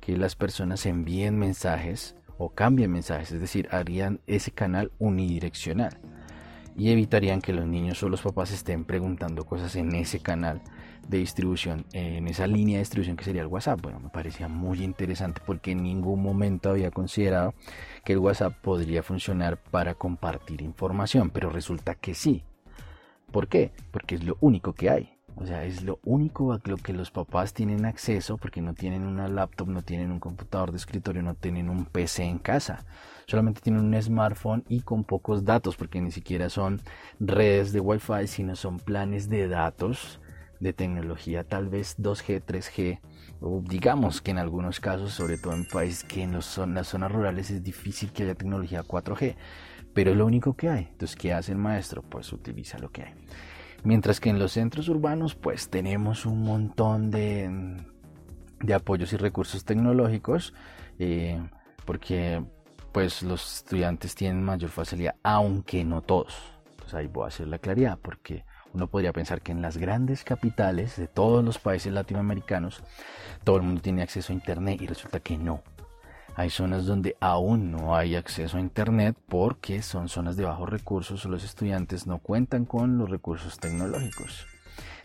que 0.01 0.17
las 0.17 0.35
personas 0.35 0.85
envíen 0.85 1.37
mensajes 1.39 2.16
o 2.37 2.49
cambien 2.49 2.91
mensajes, 2.91 3.31
es 3.31 3.41
decir, 3.41 3.67
harían 3.71 4.21
ese 4.27 4.51
canal 4.51 4.91
unidireccional 4.99 5.99
y 6.75 6.91
evitarían 6.91 7.41
que 7.41 7.53
los 7.53 7.65
niños 7.65 8.01
o 8.03 8.09
los 8.09 8.21
papás 8.21 8.51
estén 8.51 8.85
preguntando 8.85 9.45
cosas 9.45 9.75
en 9.75 9.95
ese 9.95 10.19
canal 10.19 10.61
de 11.07 11.17
distribución, 11.17 11.85
en 11.93 12.27
esa 12.27 12.45
línea 12.45 12.75
de 12.75 12.81
distribución 12.81 13.17
que 13.17 13.23
sería 13.23 13.41
el 13.41 13.47
WhatsApp. 13.47 13.81
Bueno, 13.81 13.99
me 13.99 14.09
parecía 14.09 14.47
muy 14.47 14.83
interesante 14.83 15.41
porque 15.43 15.71
en 15.71 15.81
ningún 15.81 16.21
momento 16.21 16.69
había 16.69 16.91
considerado 16.91 17.55
que 18.05 18.13
el 18.13 18.19
WhatsApp 18.19 18.53
podría 18.61 19.01
funcionar 19.01 19.57
para 19.57 19.95
compartir 19.95 20.61
información, 20.61 21.31
pero 21.31 21.49
resulta 21.49 21.95
que 21.95 22.13
sí. 22.13 22.43
¿Por 23.31 23.47
qué? 23.47 23.71
Porque 23.91 24.15
es 24.15 24.23
lo 24.23 24.37
único 24.39 24.73
que 24.73 24.89
hay. 24.89 25.16
O 25.39 25.45
sea, 25.45 25.65
es 25.65 25.83
lo 25.83 25.99
único 26.03 26.51
a 26.51 26.59
lo 26.65 26.77
que 26.77 26.93
los 26.93 27.11
papás 27.11 27.53
tienen 27.53 27.85
acceso 27.85 28.37
porque 28.37 28.59
no 28.59 28.73
tienen 28.73 29.05
una 29.05 29.27
laptop, 29.27 29.67
no 29.67 29.83
tienen 29.83 30.11
un 30.11 30.19
computador 30.19 30.71
de 30.71 30.77
escritorio, 30.77 31.21
no 31.21 31.35
tienen 31.35 31.69
un 31.69 31.85
PC 31.85 32.23
en 32.23 32.39
casa. 32.39 32.85
Solamente 33.27 33.61
tienen 33.61 33.85
un 33.85 34.01
smartphone 34.01 34.63
y 34.67 34.81
con 34.81 35.03
pocos 35.03 35.45
datos 35.45 35.75
porque 35.75 36.01
ni 36.01 36.11
siquiera 36.11 36.49
son 36.49 36.81
redes 37.19 37.71
de 37.71 37.79
Wi-Fi, 37.79 38.25
sino 38.25 38.55
son 38.55 38.79
planes 38.79 39.29
de 39.29 39.47
datos 39.47 40.19
de 40.59 40.73
tecnología 40.73 41.43
tal 41.43 41.69
vez 41.69 41.97
2G, 41.99 42.43
3G, 42.43 42.99
o 43.39 43.61
digamos 43.61 44.21
que 44.21 44.31
en 44.31 44.39
algunos 44.39 44.79
casos, 44.79 45.11
sobre 45.11 45.37
todo 45.37 45.53
en 45.53 45.65
países 45.65 46.03
que 46.03 46.23
en 46.23 46.33
las 46.33 46.45
zonas 46.45 47.11
rurales 47.11 47.51
es 47.51 47.61
difícil 47.61 48.11
que 48.11 48.23
haya 48.23 48.33
tecnología 48.33 48.81
4G, 48.81 49.35
pero 49.93 50.11
es 50.11 50.17
lo 50.17 50.25
único 50.25 50.55
que 50.55 50.69
hay. 50.69 50.87
Entonces, 50.91 51.15
¿qué 51.15 51.31
hace 51.31 51.51
el 51.51 51.59
maestro? 51.59 52.01
Pues 52.01 52.33
utiliza 52.33 52.79
lo 52.79 52.89
que 52.89 53.03
hay. 53.03 53.13
Mientras 53.87 54.19
que 54.19 54.29
en 54.29 54.37
los 54.37 54.51
centros 54.51 54.89
urbanos, 54.89 55.35
pues 55.35 55.69
tenemos 55.69 56.25
un 56.25 56.43
montón 56.43 57.09
de, 57.09 57.49
de 58.59 58.73
apoyos 58.73 59.13
y 59.13 59.15
recursos 59.15 59.63
tecnológicos, 59.63 60.53
eh, 60.99 61.41
porque 61.85 62.43
pues 62.91 63.23
los 63.23 63.59
estudiantes 63.59 64.13
tienen 64.13 64.43
mayor 64.43 64.71
facilidad, 64.71 65.15
aunque 65.23 65.85
no 65.85 66.01
todos. 66.01 66.35
Entonces 66.71 66.95
ahí 66.95 67.07
voy 67.07 67.23
a 67.23 67.27
hacer 67.27 67.47
la 67.47 67.59
claridad, 67.59 67.97
porque 68.01 68.43
uno 68.73 68.87
podría 68.87 69.13
pensar 69.13 69.41
que 69.41 69.53
en 69.53 69.61
las 69.61 69.77
grandes 69.77 70.25
capitales 70.25 70.97
de 70.97 71.07
todos 71.07 71.41
los 71.41 71.57
países 71.57 71.93
latinoamericanos 71.93 72.83
todo 73.45 73.55
el 73.55 73.63
mundo 73.63 73.79
tiene 73.79 74.01
acceso 74.01 74.33
a 74.33 74.35
Internet 74.35 74.81
y 74.81 74.87
resulta 74.87 75.21
que 75.21 75.37
no. 75.37 75.63
Hay 76.37 76.51
zonas 76.51 76.85
donde 76.85 77.17
aún 77.19 77.71
no 77.71 77.95
hay 77.95 78.13
acceso 78.13 78.57
a 78.57 78.59
Internet 78.59 79.17
porque 79.27 79.81
son 79.81 80.07
zonas 80.07 80.37
de 80.37 80.45
bajos 80.45 80.69
recursos 80.69 81.25
o 81.25 81.29
los 81.29 81.43
estudiantes 81.43 82.05
no 82.05 82.19
cuentan 82.19 82.65
con 82.65 82.99
los 82.99 83.09
recursos 83.09 83.57
tecnológicos. 83.57 84.45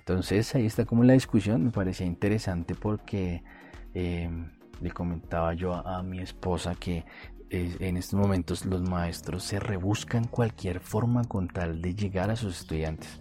Entonces 0.01 0.55
ahí 0.55 0.67
está 0.67 0.85
como 0.85 1.05
la 1.05 1.15
discusión, 1.15 1.65
me 1.65 1.71
parecía 1.71 2.05
interesante 2.05 2.75
porque 2.75 3.43
eh, 3.95 4.29
le 4.83 4.91
comentaba 4.91 5.55
yo 5.55 5.73
a, 5.73 6.03
mi 6.03 6.19
esposa 6.19 6.75
que 6.75 7.07
eh, 7.49 7.77
en 7.81 7.97
estos 7.97 8.21
momentos 8.21 8.67
los 8.67 8.83
maestros 8.83 9.43
se 9.43 9.59
rebuscan 9.59 10.25
cualquier 10.25 10.81
forma 10.81 11.25
con 11.25 11.49
tal 11.49 11.81
de 11.81 11.95
llegar 11.95 12.31
a 12.31 12.37
sus 12.37 12.61
estudiantes. 12.61 13.21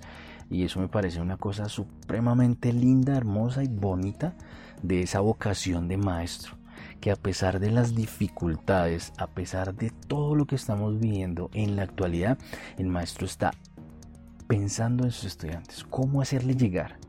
Y 0.50 0.66
eso 0.66 0.82
me 0.82 0.90
parece 0.90 1.22
una 1.22 1.38
cosa 1.38 1.70
supremamente 1.70 2.74
linda, 2.74 3.16
hermosa 3.16 3.64
y 3.64 3.70
bonita 3.70 4.36
de 4.84 5.04
esa 5.04 5.22
vocación 5.22 5.88
de 5.88 5.96
maestro. 5.96 6.61
Que 7.02 7.12
a 7.12 7.16
pesar 7.16 7.60
de 7.60 7.72
las 7.72 7.96
dificultades, 7.96 9.12
a 9.18 9.28
pesar 9.28 9.76
de 9.76 9.90
todo 10.08 10.36
lo 10.36 10.46
que 10.46 10.56
estamos 10.56 11.00
viviendo 11.00 11.50
en 11.54 11.76
la 11.76 11.84
actualidad, 11.84 12.38
el 12.78 12.88
maestro 12.88 13.26
está 13.26 13.52
pensando 14.48 15.04
en 15.04 15.12
sus 15.12 15.26
estudiantes, 15.26 15.84
cómo 15.84 16.22
hacerle 16.22 16.56
llegar. 16.56 17.00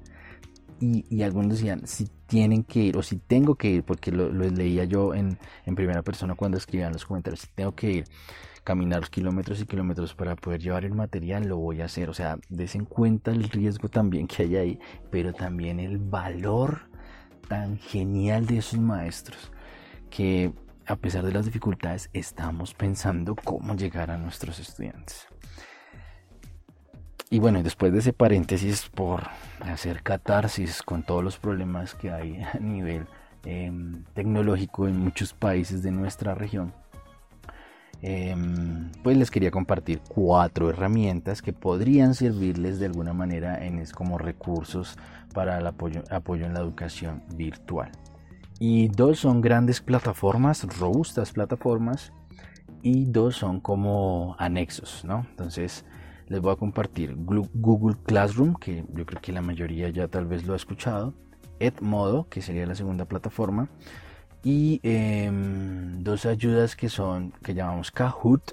Y, 0.81 1.22
algunos 1.22 1.59
decían, 1.59 1.87
si 1.87 2.09
tienen 2.26 2.64
que 2.64 2.81
ir 2.81 2.96
o 2.96 3.05
si 3.05 3.16
tengo 3.16 3.55
que 3.55 3.68
ir, 3.68 3.85
porque 3.85 4.11
lo, 4.11 4.33
leía 4.33 4.83
yo 4.83 5.14
en, 5.14 5.38
en 5.64 5.76
primera 5.76 6.02
persona 6.02 6.35
cuando 6.35 6.59
escribían 6.59 6.92
los 6.92 7.05
comentarios, 7.05 7.42
si 7.42 7.46
tengo 7.55 7.72
que 7.72 7.92
ir 7.92 8.05
caminar 8.64 9.09
kilómetros 9.09 9.61
y 9.61 9.66
kilómetros 9.66 10.14
para 10.14 10.35
poder 10.35 10.61
llevar 10.61 10.85
el 10.85 10.94
material, 10.94 11.46
lo 11.46 11.59
voy 11.59 11.83
a 11.83 11.85
hacer. 11.85 12.11
O 12.11 12.14
sea, 12.14 12.38
des 12.48 12.74
en 12.74 12.85
cuenta 12.85 13.31
el 13.31 13.44
riesgo 13.44 13.88
también 13.88 14.26
que 14.26 14.42
hay 14.42 14.57
ahí, 14.57 14.78
pero 15.11 15.33
también 15.33 15.78
el 15.78 15.98
valor 15.98 16.88
tan 17.48 17.78
genial 17.78 18.46
de 18.46 18.59
esos 18.59 18.81
maestros 18.81 19.52
que 20.12 20.53
a 20.87 20.96
pesar 20.96 21.25
de 21.25 21.33
las 21.33 21.46
dificultades 21.46 22.11
estamos 22.12 22.75
pensando 22.75 23.35
cómo 23.35 23.75
llegar 23.75 24.11
a 24.11 24.18
nuestros 24.18 24.59
estudiantes. 24.59 25.27
Y 27.31 27.38
bueno, 27.38 27.62
después 27.62 27.92
de 27.94 28.01
ese 28.01 28.12
paréntesis 28.12 28.90
por 28.90 29.22
hacer 29.61 30.03
catarsis 30.03 30.83
con 30.83 31.03
todos 31.03 31.25
los 31.25 31.38
problemas 31.38 31.94
que 31.94 32.11
hay 32.11 32.42
a 32.53 32.59
nivel 32.59 33.07
em, 33.44 34.05
tecnológico 34.12 34.87
en 34.87 34.98
muchos 34.98 35.33
países 35.33 35.83
de 35.83 35.92
nuestra 35.92 36.35
región, 36.35 36.75
em, 38.03 38.90
pues 39.03 39.16
les 39.16 39.31
quería 39.31 39.51
compartir 39.51 40.03
cuatro 40.07 40.68
herramientas 40.68 41.40
que 41.40 41.55
podrían 41.55 42.14
servirles 42.14 42.79
de 42.79 42.87
alguna 42.87 43.14
manera 43.14 43.64
en, 43.64 43.83
como 43.87 44.18
recursos 44.18 44.98
para 45.33 45.59
el 45.59 45.66
apoyo, 45.66 46.03
apoyo 46.11 46.44
en 46.44 46.53
la 46.53 46.61
educación 46.61 47.22
virtual. 47.35 47.90
Y 48.64 48.87
dos 48.87 49.18
son 49.18 49.40
grandes 49.40 49.81
plataformas, 49.81 50.64
robustas 50.79 51.33
plataformas, 51.33 52.12
y 52.81 53.07
dos 53.07 53.35
son 53.35 53.59
como 53.59 54.37
anexos, 54.38 55.05
¿no? 55.05 55.27
Entonces 55.31 55.85
les 56.29 56.40
voy 56.40 56.53
a 56.53 56.57
compartir 56.57 57.16
Google 57.16 57.96
Classroom, 58.07 58.55
que 58.55 58.85
yo 58.94 59.05
creo 59.05 59.20
que 59.20 59.33
la 59.33 59.42
mayoría 59.42 59.88
ya 59.88 60.07
tal 60.07 60.27
vez 60.27 60.46
lo 60.46 60.53
ha 60.53 60.57
escuchado, 60.57 61.12
Edmodo, 61.59 62.29
que 62.29 62.40
sería 62.40 62.64
la 62.64 62.77
segunda 62.77 63.05
plataforma, 63.05 63.68
y 64.44 64.79
em, 64.85 66.05
dos 66.05 66.25
ayudas 66.25 66.77
que 66.77 66.88
son 66.88 67.33
que 67.42 67.55
llamamos 67.55 67.90
Kahoot 67.90 68.53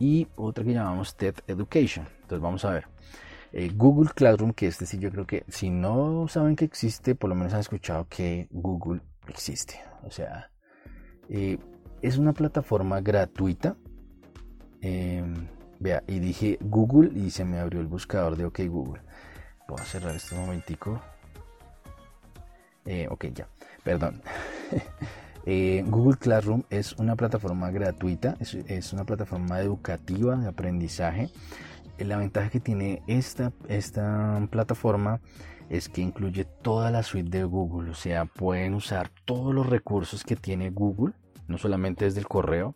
y 0.00 0.26
otra 0.34 0.64
que 0.64 0.74
llamamos 0.74 1.14
TED 1.14 1.36
Education. 1.46 2.08
Entonces 2.22 2.42
vamos 2.42 2.64
a 2.64 2.70
ver. 2.72 2.88
Eh, 3.52 3.70
Google 3.72 4.10
Classroom, 4.12 4.52
que 4.52 4.66
este 4.66 4.84
sí 4.84 4.98
yo 4.98 5.12
creo 5.12 5.28
que 5.28 5.44
si 5.46 5.70
no 5.70 6.26
saben 6.26 6.56
que 6.56 6.64
existe, 6.64 7.14
por 7.14 7.30
lo 7.30 7.36
menos 7.36 7.54
han 7.54 7.60
escuchado 7.60 8.08
que 8.08 8.48
Google 8.50 9.00
existe. 9.30 9.80
O 10.04 10.10
sea, 10.10 10.50
eh, 11.28 11.58
es 12.02 12.18
una 12.18 12.32
plataforma 12.32 13.00
gratuita. 13.00 13.76
Em, 14.80 15.48
vea, 15.80 16.02
y 16.06 16.18
dije 16.18 16.58
Google 16.60 17.10
y 17.18 17.30
se 17.30 17.44
me 17.44 17.58
abrió 17.58 17.80
el 17.80 17.86
buscador 17.86 18.36
de 18.36 18.44
OK 18.44 18.60
Google. 18.68 19.02
Voy 19.68 19.80
a 19.80 19.84
cerrar 19.84 20.14
este 20.14 20.36
momentico. 20.36 21.00
Eh, 22.84 23.06
ok, 23.10 23.26
ya, 23.34 23.48
perdón. 23.82 24.22
Eh, 25.46 25.84
Google 25.86 26.16
Classroom 26.16 26.62
es 26.70 26.94
una 26.94 27.16
plataforma 27.16 27.70
gratuita, 27.70 28.34
es, 28.40 28.94
una 28.94 29.04
plataforma 29.04 29.60
educativa 29.60 30.36
de 30.36 30.48
aprendizaje. 30.48 31.28
La 31.98 32.16
ventaja 32.16 32.48
que 32.48 32.60
tiene 32.60 33.02
esta, 33.06 33.52
esta 33.68 34.40
plataforma 34.50 35.20
es 35.70 35.88
que 35.88 36.02
incluye 36.02 36.44
toda 36.44 36.90
la 36.90 37.02
suite 37.02 37.30
de 37.30 37.44
Google, 37.44 37.90
o 37.90 37.94
sea, 37.94 38.26
pueden 38.26 38.74
usar 38.74 39.10
todos 39.24 39.54
los 39.54 39.66
recursos 39.66 40.24
que 40.24 40.36
tiene 40.36 40.70
Google, 40.70 41.14
no 41.48 41.58
solamente 41.58 42.04
desde 42.04 42.20
el 42.20 42.28
correo, 42.28 42.74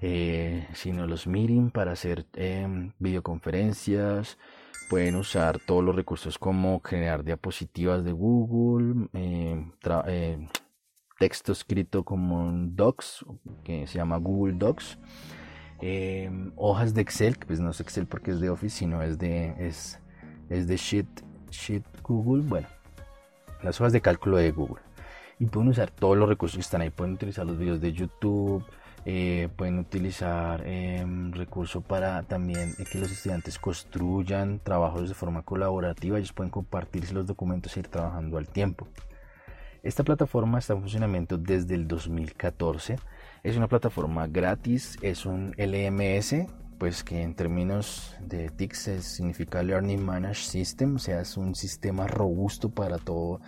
eh, 0.00 0.66
sino 0.74 1.06
los 1.06 1.26
meeting 1.26 1.70
para 1.70 1.92
hacer 1.92 2.26
em, 2.34 2.92
videoconferencias, 2.98 4.38
pueden 4.90 5.16
usar 5.16 5.58
todos 5.60 5.84
los 5.84 5.94
recursos 5.94 6.38
como 6.38 6.80
crear 6.80 7.24
diapositivas 7.24 8.04
de 8.04 8.12
Google, 8.12 9.08
eh, 9.12 9.64
eh, 10.06 10.48
texto 11.18 11.52
escrito 11.52 12.04
como 12.04 12.50
Docs, 12.52 13.24
que 13.62 13.86
se 13.86 13.98
llama 13.98 14.16
Google 14.16 14.54
Docs, 14.54 14.98
hojas 16.56 16.94
de 16.94 17.00
Excel, 17.00 17.36
pues 17.46 17.60
no 17.60 17.70
es 17.70 17.80
Excel 17.80 18.06
porque 18.06 18.32
es 18.32 18.40
de 18.40 18.50
Office, 18.50 18.76
sino 18.76 19.02
es 19.02 19.18
de, 19.18 19.54
es, 19.58 20.00
es 20.48 20.66
de 20.66 20.76
Sheet, 20.76 21.06
Sheet 21.52 21.84
Google, 22.02 22.42
bueno, 22.42 22.66
las 23.62 23.80
hojas 23.80 23.92
de 23.92 24.00
cálculo 24.00 24.38
de 24.38 24.50
Google. 24.50 24.82
Y 25.38 25.46
pueden 25.46 25.70
usar 25.70 25.90
todos 25.90 26.16
los 26.16 26.28
recursos 26.28 26.56
que 26.56 26.62
están 26.62 26.80
ahí, 26.80 26.90
pueden 26.90 27.14
utilizar 27.14 27.46
los 27.46 27.58
videos 27.58 27.80
de 27.80 27.92
YouTube, 27.92 28.64
eh, 29.04 29.48
pueden 29.56 29.80
utilizar 29.80 30.62
eh, 30.64 31.04
recursos 31.32 31.82
para 31.82 32.22
también 32.22 32.74
eh, 32.78 32.84
que 32.90 32.98
los 32.98 33.10
estudiantes 33.10 33.58
construyan 33.58 34.60
trabajos 34.60 35.08
de 35.08 35.14
forma 35.14 35.42
colaborativa. 35.42 36.18
Ellos 36.18 36.32
pueden 36.32 36.50
compartirse 36.50 37.12
los 37.12 37.26
documentos 37.26 37.76
e 37.76 37.80
ir 37.80 37.88
trabajando 37.88 38.38
al 38.38 38.48
tiempo. 38.48 38.86
Esta 39.82 40.04
plataforma 40.04 40.60
está 40.60 40.74
en 40.74 40.80
funcionamiento 40.80 41.36
desde 41.36 41.74
el 41.74 41.88
2014. 41.88 42.96
Es 43.42 43.56
una 43.56 43.66
plataforma 43.66 44.28
gratis, 44.28 44.96
es 45.02 45.26
un 45.26 45.52
LMS, 45.58 46.46
pues 46.82 47.04
que 47.04 47.22
en 47.22 47.34
términos 47.34 48.16
de 48.18 48.48
TICS 48.48 49.04
significa 49.04 49.62
Learning 49.62 50.04
Managed 50.04 50.42
System, 50.42 50.96
o 50.96 50.98
sea, 50.98 51.20
es 51.20 51.36
un 51.36 51.54
sistema 51.54 52.08
robusto 52.08 52.70
para 52.70 52.98
todo 52.98 53.40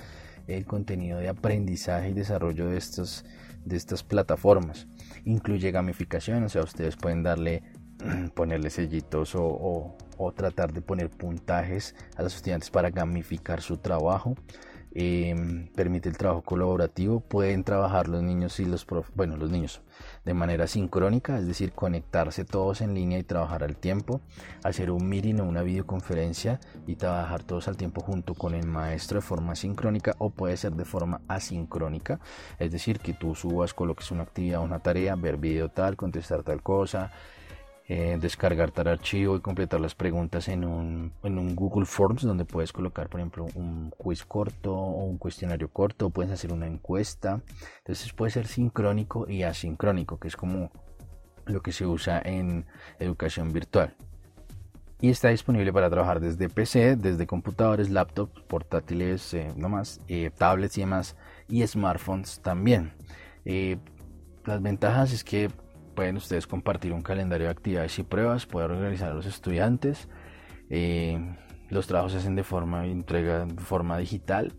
el 0.46 0.64
contenido 0.64 1.18
de 1.18 1.28
aprendizaje 1.28 2.10
y 2.10 2.12
desarrollo 2.12 2.68
de, 2.68 2.76
estos, 2.76 3.24
de 3.64 3.76
estas 3.76 4.04
plataformas 4.04 4.86
incluye 5.24 5.72
gamificación, 5.72 6.44
o 6.44 6.48
sea, 6.48 6.62
ustedes 6.62 6.94
pueden 6.94 7.24
darle, 7.24 7.64
ponerle 8.36 8.70
sellitos 8.70 9.32
o, 9.34 9.96
tratar 10.36 10.72
de 10.72 10.80
poner 10.80 11.10
puntajes 11.10 11.96
a 12.16 12.22
los 12.22 12.36
estudiantes 12.36 12.70
para 12.70 12.90
gamificar 12.90 13.62
su 13.62 13.78
trabajo. 13.78 14.36
Em, 14.96 15.66
permite 15.74 16.08
el 16.08 16.16
trabajo 16.16 16.42
colaborativo, 16.42 17.18
pueden 17.18 17.64
trabajar 17.64 18.06
los 18.06 18.22
niños 18.22 18.60
y 18.60 18.64
los 18.64 18.84
profes, 18.84 19.12
bueno, 19.16 19.36
los 19.36 19.50
niños 19.50 19.82
de 20.24 20.34
manera 20.34 20.68
sincrónica, 20.68 21.36
es 21.36 21.48
decir, 21.48 21.72
conectarse 21.72 22.44
todos 22.44 22.80
en 22.80 22.94
línea 22.94 23.18
y 23.18 23.24
trabajar 23.24 23.64
al 23.64 23.76
tiempo, 23.76 24.20
hacer 24.62 24.92
un 24.92 25.08
meeting 25.08 25.40
o 25.40 25.44
una 25.44 25.62
videoconferencia 25.62 26.60
y 26.86 26.94
trabajar 26.94 27.42
todos 27.42 27.66
al 27.66 27.76
tiempo 27.76 28.02
junto 28.02 28.34
con 28.34 28.54
el 28.54 28.68
maestro 28.68 29.16
de 29.16 29.22
forma 29.22 29.56
sincrónica 29.56 30.14
o 30.18 30.30
puede 30.30 30.56
ser 30.56 30.74
de 30.74 30.84
forma 30.84 31.22
asincrónica, 31.26 32.20
es 32.60 32.70
decir, 32.70 33.00
que 33.00 33.14
tú 33.14 33.34
subas, 33.34 33.74
coloques 33.74 34.12
una 34.12 34.22
actividad 34.22 34.62
una 34.62 34.78
tarea, 34.78 35.16
ver 35.16 35.38
video 35.38 35.70
tal, 35.70 35.96
contestar 35.96 36.44
tal 36.44 36.62
cosa, 36.62 37.10
eh, 37.86 38.16
descargar 38.18 38.70
tal 38.70 38.88
archivo 38.88 39.36
y 39.36 39.40
completar 39.40 39.78
las 39.78 39.94
preguntas 39.94 40.48
en 40.48 40.64
un, 40.64 41.12
en 41.22 41.36
un, 41.36 41.54
Google 41.54 41.84
Forms 41.84 42.22
donde 42.22 42.46
puedes 42.46 42.72
colocar 42.72 43.10
por 43.10 43.20
ejemplo 43.20 43.46
un 43.54 43.90
quiz 43.90 44.24
corto 44.24 44.74
o 44.74 45.04
un 45.04 45.18
cuestionario 45.18 45.68
corto, 45.68 46.08
puedes 46.08 46.32
hacer 46.32 46.50
una 46.50 46.66
encuesta, 46.66 47.42
entonces 47.78 48.10
puede 48.14 48.30
ser 48.30 48.46
sincrónico 48.46 49.28
y 49.28 49.42
asincrónico, 49.42 50.18
que 50.18 50.28
es 50.28 50.36
como 50.36 50.70
lo 51.44 51.60
que 51.60 51.72
se 51.72 51.84
usa 51.84 52.22
en 52.24 52.64
educación 52.98 53.52
virtual. 53.52 53.94
Y 55.02 55.10
está 55.10 55.28
disponible 55.28 55.70
para 55.70 55.90
trabajar 55.90 56.20
desde 56.20 56.48
PC, 56.48 56.96
desde 56.96 57.26
computadores, 57.26 57.90
laptops, 57.90 58.40
portátiles, 58.44 59.34
eh, 59.34 59.52
nomás, 59.56 60.00
eh, 60.08 60.30
tablets 60.34 60.78
y 60.78 60.80
demás, 60.80 61.16
y 61.48 61.66
smartphones 61.66 62.40
también. 62.40 62.94
las 64.46 64.62
ventajas 64.62 65.12
es 65.12 65.22
que 65.22 65.50
pueden 65.94 66.16
ustedes 66.16 66.46
compartir 66.46 66.92
un 66.92 67.02
calendario 67.02 67.46
de 67.46 67.52
actividades 67.52 67.98
y 67.98 68.02
pruebas, 68.02 68.46
poder 68.46 68.70
organizar 68.70 69.10
a 69.10 69.14
los 69.14 69.26
estudiantes. 69.26 70.08
Eh, 70.70 71.36
los 71.70 71.86
trabajos 71.86 72.12
se 72.12 72.18
hacen 72.18 72.36
de 72.36 72.44
forma 72.44 72.86
entrega 72.86 73.46
de 73.46 73.62
forma 73.62 73.98
digital 73.98 74.52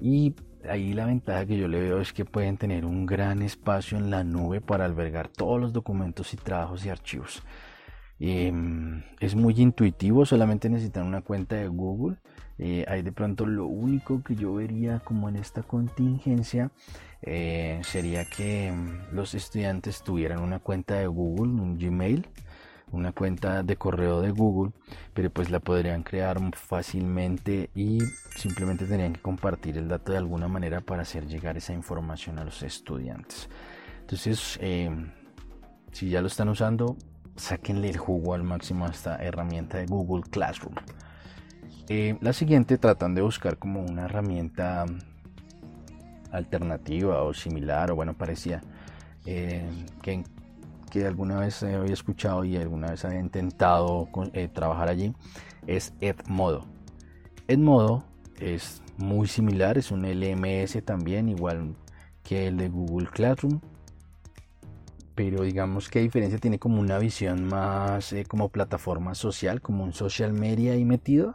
y 0.00 0.34
ahí 0.68 0.92
la 0.92 1.06
ventaja 1.06 1.46
que 1.46 1.56
yo 1.56 1.68
le 1.68 1.80
veo 1.80 2.00
es 2.00 2.12
que 2.12 2.24
pueden 2.24 2.56
tener 2.56 2.84
un 2.84 3.06
gran 3.06 3.42
espacio 3.42 3.98
en 3.98 4.10
la 4.10 4.24
nube 4.24 4.60
para 4.60 4.84
albergar 4.84 5.28
todos 5.28 5.60
los 5.60 5.72
documentos 5.72 6.32
y 6.34 6.36
trabajos 6.36 6.84
y 6.84 6.90
archivos. 6.90 7.42
Em, 8.18 9.02
es 9.18 9.34
muy 9.34 9.54
intuitivo, 9.56 10.24
solamente 10.24 10.68
necesitan 10.68 11.06
una 11.06 11.22
cuenta 11.22 11.56
de 11.56 11.68
Google. 11.68 12.18
Eh, 12.64 12.84
ahí 12.86 13.02
de 13.02 13.10
pronto 13.10 13.44
lo 13.44 13.66
único 13.66 14.22
que 14.22 14.36
yo 14.36 14.54
vería 14.54 15.00
como 15.00 15.28
en 15.28 15.34
esta 15.34 15.64
contingencia 15.64 16.70
eh, 17.20 17.80
sería 17.82 18.24
que 18.24 18.70
mm, 18.70 19.16
los 19.16 19.34
estudiantes 19.34 20.04
tuvieran 20.04 20.38
una 20.38 20.60
cuenta 20.60 20.94
de 20.94 21.08
Google, 21.08 21.60
un 21.60 21.76
Gmail, 21.76 22.28
una 22.92 23.10
cuenta 23.10 23.64
de 23.64 23.74
correo 23.74 24.20
de 24.20 24.30
Google, 24.30 24.70
pero 25.12 25.28
pues 25.30 25.50
la 25.50 25.58
podrían 25.58 26.04
crear 26.04 26.38
fácilmente 26.54 27.68
y 27.74 27.98
simplemente 28.36 28.84
tendrían 28.84 29.14
que 29.14 29.22
compartir 29.22 29.76
el 29.76 29.88
dato 29.88 30.12
de 30.12 30.18
alguna 30.18 30.46
manera 30.46 30.82
para 30.82 31.02
hacer 31.02 31.26
llegar 31.26 31.56
esa 31.56 31.72
información 31.72 32.38
a 32.38 32.44
los 32.44 32.62
estudiantes. 32.62 33.48
Entonces, 34.02 34.56
eh, 34.62 34.88
si 35.90 36.10
ya 36.10 36.20
lo 36.20 36.28
están 36.28 36.48
usando, 36.48 36.96
saquenle 37.34 37.90
el 37.90 37.96
jugo 37.96 38.34
al 38.34 38.44
máximo 38.44 38.86
a 38.86 38.90
esta 38.90 39.16
herramienta 39.16 39.78
de 39.78 39.86
Google 39.86 40.22
Classroom. 40.30 40.76
Eh, 41.88 42.16
la 42.20 42.32
siguiente 42.32 42.78
tratan 42.78 43.14
de 43.14 43.22
buscar 43.22 43.58
como 43.58 43.82
una 43.82 44.04
herramienta 44.04 44.86
alternativa 46.30 47.22
o 47.22 47.34
similar 47.34 47.90
o 47.90 47.96
bueno 47.96 48.14
parecía 48.14 48.62
eh, 49.26 49.68
que, 50.00 50.24
que, 50.90 51.06
alguna 51.06 51.38
vez 51.40 51.62
había 51.62 51.92
escuchado 51.92 52.44
y 52.44 52.56
alguna 52.56 52.90
vez 52.92 53.04
había 53.04 53.20
intentado 53.20 54.08
eh, 54.32 54.48
trabajar 54.48 54.88
allí 54.88 55.14
es 55.66 55.92
Edmodo. 56.00 56.66
Edmodo 57.48 58.04
es 58.38 58.82
muy 58.96 59.26
similar, 59.26 59.76
es 59.76 59.90
un 59.90 60.04
LMS 60.04 60.82
también 60.84 61.28
igual 61.28 61.74
que 62.22 62.46
el 62.46 62.56
de 62.56 62.68
Google 62.68 63.08
Classroom 63.08 63.60
pero 65.14 65.42
digamos 65.42 65.88
que 65.88 66.00
diferencia 66.00 66.38
tiene 66.38 66.58
como 66.58 66.80
una 66.80 66.98
visión 66.98 67.44
más 67.44 68.12
eh, 68.12 68.24
como 68.24 68.48
plataforma 68.48 69.14
social, 69.14 69.60
como 69.60 69.84
un 69.84 69.92
social 69.92 70.32
media 70.32 70.72
ahí 70.72 70.84
metido, 70.84 71.34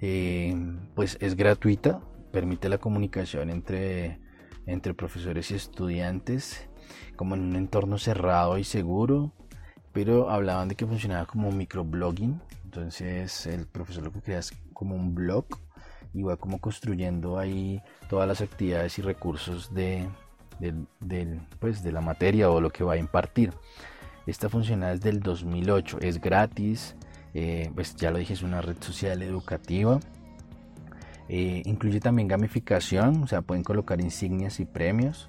eh, 0.00 0.54
pues 0.94 1.16
es 1.20 1.36
gratuita, 1.36 2.00
permite 2.32 2.68
la 2.68 2.78
comunicación 2.78 3.50
entre, 3.50 4.20
entre 4.66 4.94
profesores 4.94 5.50
y 5.50 5.54
estudiantes, 5.54 6.68
como 7.16 7.34
en 7.34 7.42
un 7.42 7.56
entorno 7.56 7.98
cerrado 7.98 8.58
y 8.58 8.64
seguro, 8.64 9.32
pero 9.92 10.30
hablaban 10.30 10.68
de 10.68 10.74
que 10.74 10.86
funcionaba 10.86 11.26
como 11.26 11.50
microblogging, 11.50 12.40
entonces 12.64 13.46
el 13.46 13.66
profesor 13.66 14.04
lo 14.04 14.12
que 14.12 14.20
crea 14.20 14.40
es 14.40 14.52
como 14.74 14.94
un 14.94 15.14
blog 15.14 15.46
y 16.12 16.22
va 16.22 16.36
como 16.36 16.60
construyendo 16.60 17.38
ahí 17.38 17.82
todas 18.08 18.28
las 18.28 18.40
actividades 18.40 18.98
y 18.98 19.02
recursos 19.02 19.72
de, 19.72 20.08
pues, 21.58 21.82
de 21.82 21.92
la 21.92 22.00
materia 22.00 22.50
o 22.50 22.60
lo 22.60 22.70
que 22.70 22.84
va 22.84 22.94
a 22.94 22.96
impartir. 22.98 23.52
Esta 24.26 24.48
funciona 24.48 24.90
desde 24.90 25.10
el 25.10 25.20
2008, 25.20 25.98
es 26.00 26.20
gratis, 26.20 26.96
eh, 27.38 27.70
pues 27.74 27.94
ya 27.96 28.10
lo 28.10 28.16
dije, 28.16 28.32
es 28.32 28.42
una 28.42 28.62
red 28.62 28.78
social 28.80 29.20
educativa. 29.20 30.00
Eh, 31.28 31.60
incluye 31.66 32.00
también 32.00 32.28
gamificación, 32.28 33.24
o 33.24 33.26
sea, 33.26 33.42
pueden 33.42 33.62
colocar 33.62 34.00
insignias 34.00 34.58
y 34.58 34.64
premios. 34.64 35.28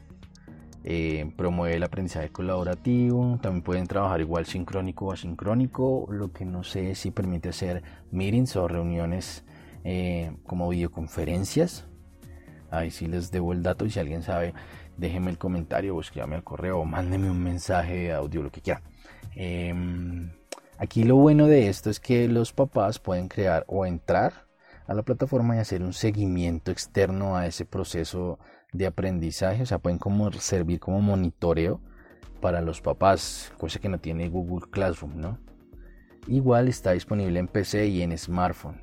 Eh, 0.86 1.30
promueve 1.36 1.76
el 1.76 1.84
aprendizaje 1.84 2.30
colaborativo, 2.30 3.38
también 3.42 3.62
pueden 3.62 3.88
trabajar 3.88 4.22
igual 4.22 4.46
sincrónico 4.46 5.08
o 5.08 5.12
asincrónico, 5.12 6.08
lo 6.10 6.32
que 6.32 6.46
no 6.46 6.64
sé 6.64 6.96
si 6.96 7.12
permite 7.12 7.50
hacer 7.50 7.84
meetings 8.12 8.56
o 8.56 8.70
reuniones 8.70 9.44
como 10.46 10.70
videoconferencias. 10.70 11.88
Ahí 12.72 12.90
sí 12.90 13.08
les 13.08 13.32
debo 13.32 13.52
el 13.52 13.64
dato 13.64 13.86
y 13.86 13.90
si 13.90 14.00
alguien 14.00 14.24
sabe, 14.24 14.54
déjenme 14.96 15.32
el 15.32 15.38
comentario 15.38 15.94
o 15.94 16.00
escríbame 16.00 16.36
al 16.36 16.44
correo 16.46 16.80
o 16.80 16.86
mándeme 16.86 17.30
un 17.30 17.44
mensaje 17.44 17.96
de 17.96 18.14
audio, 18.14 18.44
lo 18.44 18.50
que 18.50 18.62
quiera. 18.62 18.82
Aquí 20.80 21.04
lo 21.04 21.16
bueno 21.16 21.48
de 21.48 21.70
esto 21.70 21.90
es 21.90 22.00
que 22.00 22.28
los 22.28 22.54
papás 22.54 23.00
pueden 23.00 23.30
crear 23.30 23.66
o 23.68 23.86
entrar 23.86 24.48
a 24.86 24.94
la 24.94 25.02
plataforma 25.02 25.56
y 25.56 25.60
hacer 25.60 25.82
un 25.82 25.94
seguimiento 25.94 26.72
externo 26.72 27.36
a 27.36 27.48
ese 27.48 27.66
proceso 27.66 28.38
de 28.74 28.86
aprendizaje, 28.86 29.64
o 29.64 29.66
sea, 29.66 29.80
pueden 29.80 29.98
como 29.98 30.32
servir 30.34 30.80
como 30.80 31.02
monitoreo 31.02 31.82
para 32.42 32.62
los 32.62 32.80
papás, 32.80 33.52
cosa 33.58 33.80
que 33.80 33.90
no 33.90 34.00
tiene 34.00 34.30
Google 34.30 34.70
Classroom, 34.70 35.18
¿no? 35.18 35.40
Igual 36.28 36.68
está 36.68 36.92
disponible 36.92 37.40
en 37.40 37.48
PC 37.48 37.88
y 37.88 38.04
en 38.04 38.16
smartphone. 38.16 38.80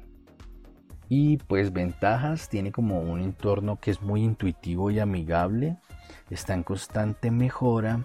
Y 1.09 1.37
pues 1.37 1.73
ventajas, 1.73 2.49
tiene 2.49 2.73
como 2.73 3.01
un 3.01 3.21
entorno 3.21 3.79
que 3.79 3.93
es 3.93 4.03
muy 4.03 4.23
intuitivo 4.23 4.91
y 4.91 4.99
amigable, 4.99 5.79
está 6.31 6.55
en 6.55 6.65
constante 6.65 7.31
mejora 7.31 8.05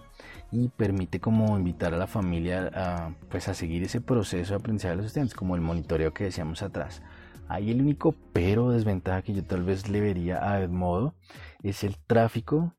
y 0.51 0.69
permite 0.69 1.19
como 1.19 1.57
invitar 1.57 1.93
a 1.93 1.97
la 1.97 2.07
familia 2.07 2.71
a, 2.73 3.13
pues 3.29 3.47
a 3.47 3.53
seguir 3.53 3.83
ese 3.83 4.01
proceso 4.01 4.53
de 4.53 4.59
aprendizaje 4.59 4.91
de 4.91 4.97
los 4.97 5.05
estudiantes, 5.07 5.35
como 5.35 5.55
el 5.55 5.62
monitoreo 5.62 6.13
que 6.13 6.25
decíamos 6.25 6.63
atrás. 6.63 7.01
Ahí 7.47 7.71
el 7.71 7.81
único 7.81 8.15
pero 8.33 8.69
desventaja 8.71 9.21
que 9.21 9.33
yo 9.33 9.43
tal 9.43 9.63
vez 9.63 9.89
le 9.89 10.01
vería 10.01 10.51
a 10.51 10.62
Edmodo 10.62 11.15
es 11.63 11.83
el 11.83 11.97
tráfico, 11.97 12.75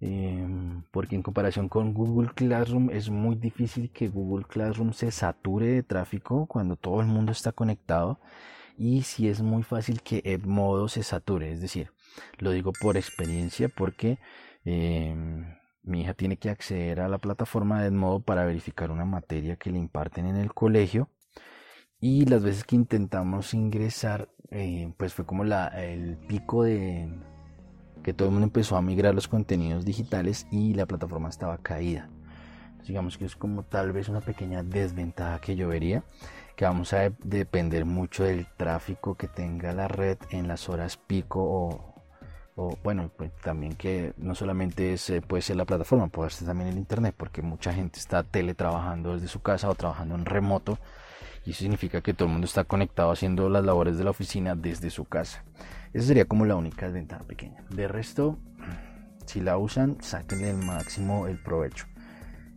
em, 0.00 0.82
porque 0.90 1.16
en 1.16 1.22
comparación 1.22 1.68
con 1.68 1.94
Google 1.94 2.30
Classroom 2.34 2.90
es 2.90 3.10
muy 3.10 3.36
difícil 3.36 3.90
que 3.92 4.08
Google 4.08 4.46
Classroom 4.46 4.92
se 4.92 5.10
sature 5.10 5.66
de 5.66 5.82
tráfico 5.82 6.46
cuando 6.46 6.76
todo 6.76 7.00
el 7.00 7.06
mundo 7.06 7.32
está 7.32 7.52
conectado 7.52 8.20
y 8.76 9.02
si 9.02 9.28
es 9.28 9.42
muy 9.42 9.62
fácil 9.62 10.02
que 10.02 10.22
Edmodo 10.24 10.88
se 10.88 11.02
sature, 11.02 11.52
es 11.52 11.60
decir, 11.60 11.92
lo 12.38 12.50
digo 12.50 12.72
por 12.80 12.96
experiencia 12.96 13.68
porque 13.68 14.18
em, 14.64 15.59
mi 15.90 16.02
hija 16.02 16.14
tiene 16.14 16.36
que 16.36 16.50
acceder 16.50 17.00
a 17.00 17.08
la 17.08 17.18
plataforma 17.18 17.80
de 17.82 17.88
Edmodo 17.88 18.20
para 18.20 18.44
verificar 18.44 18.90
una 18.90 19.04
materia 19.04 19.56
que 19.56 19.70
le 19.70 19.78
imparten 19.78 20.26
en 20.26 20.36
el 20.36 20.54
colegio. 20.54 21.10
Y 22.00 22.24
las 22.24 22.42
veces 22.42 22.64
que 22.64 22.76
intentamos 22.76 23.52
ingresar 23.52 24.30
eh, 24.50 24.92
pues 24.96 25.12
fue 25.14 25.26
como 25.26 25.44
la, 25.44 25.68
el 25.68 26.16
pico 26.16 26.64
de 26.64 27.12
que 28.02 28.14
todo 28.14 28.28
el 28.28 28.32
mundo 28.32 28.46
empezó 28.46 28.76
a 28.76 28.82
migrar 28.82 29.14
los 29.14 29.28
contenidos 29.28 29.84
digitales 29.84 30.46
y 30.50 30.74
la 30.74 30.86
plataforma 30.86 31.28
estaba 31.28 31.58
caída. 31.58 32.08
Digamos 32.86 33.18
que 33.18 33.26
es 33.26 33.36
como 33.36 33.62
tal 33.64 33.92
vez 33.92 34.08
una 34.08 34.20
pequeña 34.20 34.62
desventaja 34.62 35.40
que 35.40 35.54
yo 35.54 35.68
vería 35.68 36.02
que 36.60 36.66
vamos 36.66 36.92
a 36.92 37.10
depender 37.24 37.86
mucho 37.86 38.24
del 38.24 38.46
tráfico 38.58 39.14
que 39.14 39.28
tenga 39.28 39.72
la 39.72 39.88
red 39.88 40.18
en 40.28 40.46
las 40.46 40.68
horas 40.68 40.98
pico 40.98 41.42
o, 41.42 41.89
bueno, 42.82 43.10
pues 43.16 43.32
también 43.42 43.74
que 43.74 44.12
no 44.18 44.34
solamente 44.34 44.92
es, 44.92 45.08
eh, 45.10 45.22
puede 45.22 45.42
ser 45.42 45.56
la 45.56 45.64
plataforma, 45.64 46.08
puede 46.08 46.30
ser 46.30 46.46
también 46.46 46.68
el 46.68 46.78
internet, 46.78 47.14
porque 47.16 47.42
mucha 47.42 47.72
gente 47.72 47.98
está 47.98 48.22
teletrabajando 48.22 49.14
desde 49.14 49.28
su 49.28 49.40
casa 49.40 49.68
o 49.68 49.74
trabajando 49.74 50.14
en 50.14 50.24
remoto 50.24 50.78
y 51.44 51.50
eso 51.50 51.60
significa 51.60 52.02
que 52.02 52.12
todo 52.14 52.26
el 52.26 52.32
mundo 52.32 52.46
está 52.46 52.64
conectado 52.64 53.10
haciendo 53.10 53.48
las 53.48 53.64
labores 53.64 53.96
de 53.96 54.04
la 54.04 54.10
oficina 54.10 54.54
desde 54.54 54.90
su 54.90 55.04
casa. 55.04 55.44
Esa 55.92 56.06
sería 56.06 56.26
como 56.26 56.44
la 56.44 56.56
única 56.56 56.86
desventaja 56.86 57.24
pequeña. 57.24 57.64
De 57.70 57.88
resto, 57.88 58.38
si 59.26 59.40
la 59.40 59.56
usan, 59.56 59.96
sáquenle 60.00 60.50
el 60.50 60.58
máximo 60.58 61.26
el 61.26 61.42
provecho. 61.42 61.86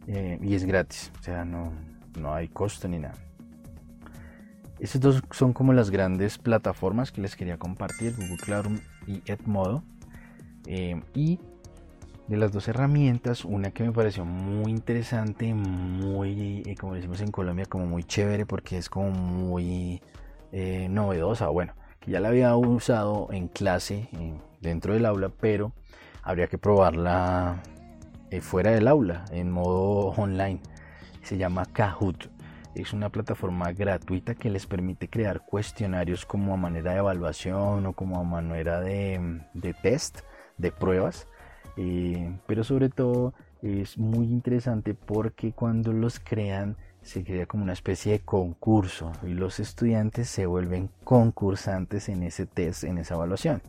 Eh, 0.08 0.38
y 0.42 0.54
es 0.54 0.66
gratis, 0.66 1.12
o 1.20 1.24
sea, 1.24 1.46
no, 1.46 1.72
no 2.20 2.34
hay 2.34 2.50
costo 2.50 2.88
ni 2.90 3.00
nada. 3.00 3.16
Esas 4.80 5.00
dos 5.00 5.24
son 5.32 5.54
como 5.54 5.72
las 5.72 5.92
grandes 5.92 6.38
plataformas 6.38 7.14
que 7.14 7.22
les 7.22 7.38
quería 7.38 7.58
compartir, 7.58 8.16
Google 8.18 8.38
Classroom 8.38 8.80
y 9.08 9.22
Edmodo. 9.32 9.82
Eh, 10.68 11.02
y 11.14 11.40
de 12.28 12.38
las 12.38 12.52
dos 12.52 12.68
herramientas, 12.68 13.46
una 13.46 13.72
que 13.72 13.84
me 13.84 13.92
pareció 13.92 14.26
muy 14.26 14.72
interesante, 14.72 15.54
muy, 15.54 16.64
eh, 16.66 16.76
como 16.80 16.96
decimos 16.96 17.22
en 17.22 17.32
Colombia, 17.32 17.66
como 17.66 17.86
muy 17.86 18.04
chévere 18.04 18.46
porque 18.46 18.78
es 18.78 18.90
como 18.90 19.12
muy 19.12 20.02
eh, 20.52 20.88
novedosa, 20.90 21.50
bueno, 21.50 21.74
que 22.00 22.12
ya 22.12 22.20
la 22.20 22.30
había 22.30 22.56
usado 22.56 23.28
en 23.32 23.48
clase 23.48 24.10
dentro 24.62 24.94
del 24.94 25.06
aula, 25.06 25.30
pero 25.30 25.74
habría 26.22 26.48
que 26.48 26.58
probarla 26.58 27.62
fuera 28.42 28.72
del 28.72 28.88
aula, 28.88 29.26
en 29.32 29.52
modo 29.52 30.08
online. 30.18 30.60
Se 31.22 31.38
llama 31.38 31.66
Kahoot. 31.66 32.30
Es 32.76 32.92
una 32.92 33.10
plataforma 33.10 33.72
gratuita 33.72 34.34
que 34.34 34.50
les 34.50 34.66
permite 34.66 35.08
crear 35.08 35.46
cuestionarios 35.46 36.26
como 36.26 36.56
a 36.56 36.58
manera 36.58 36.94
de 36.94 37.00
evaluación 37.00 37.86
o 37.86 37.94
como 37.94 38.20
a 38.20 38.24
manera 38.24 38.82
de, 38.82 39.42
de 39.54 39.74
test, 39.76 40.22
de 40.58 40.72
pruebas. 40.72 41.28
Eh, 41.78 42.38
pero 42.46 42.64
sobre 42.64 42.90
todo 42.90 43.34
es 43.62 43.98
muy 43.98 44.26
interesante 44.28 44.94
porque 44.94 45.54
cuando 45.54 45.94
los 45.94 46.20
crean 46.20 46.76
se 47.02 47.24
crea 47.24 47.46
como 47.46 47.64
una 47.64 47.74
especie 47.74 48.14
de 48.14 48.20
concurso 48.20 49.12
y 49.24 49.34
los 49.34 49.60
estudiantes 49.60 50.30
se 50.30 50.46
vuelven 50.46 50.90
concursantes 51.04 52.10
en 52.10 52.24
ese 52.24 52.46
test, 52.46 52.84
en 52.84 52.98
esa 52.98 53.16
evaluación. 53.16 53.62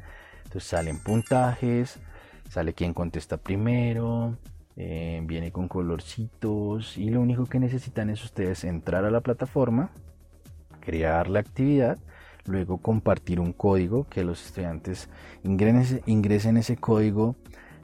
Entonces 0.45 0.65
salen 0.65 0.99
puntajes, 0.99 1.99
sale 2.49 2.75
quien 2.75 2.95
contesta 2.95 3.37
primero, 3.37 4.37
eh, 4.77 5.21
viene 5.25 5.53
con 5.53 5.69
colorcitos 5.69 6.97
y 6.97 7.11
lo 7.11 7.21
único 7.21 7.47
que 7.47 7.59
necesitan 7.59 8.11
es 8.11 8.23
ustedes 8.25 8.65
entrar 8.65 9.05
a 9.05 9.11
la 9.11 9.21
plataforma, 9.21 9.91
crear 10.81 11.29
la 11.29 11.41
actividad, 11.41 11.99
luego 12.47 12.79
compartir 12.79 13.41
un 13.41 13.53
código 13.53 14.07
que 14.09 14.25
los 14.25 14.45
estudiantes 14.47 15.09
ingresen, 15.43 16.57
ese 16.57 16.77
código 16.77 17.37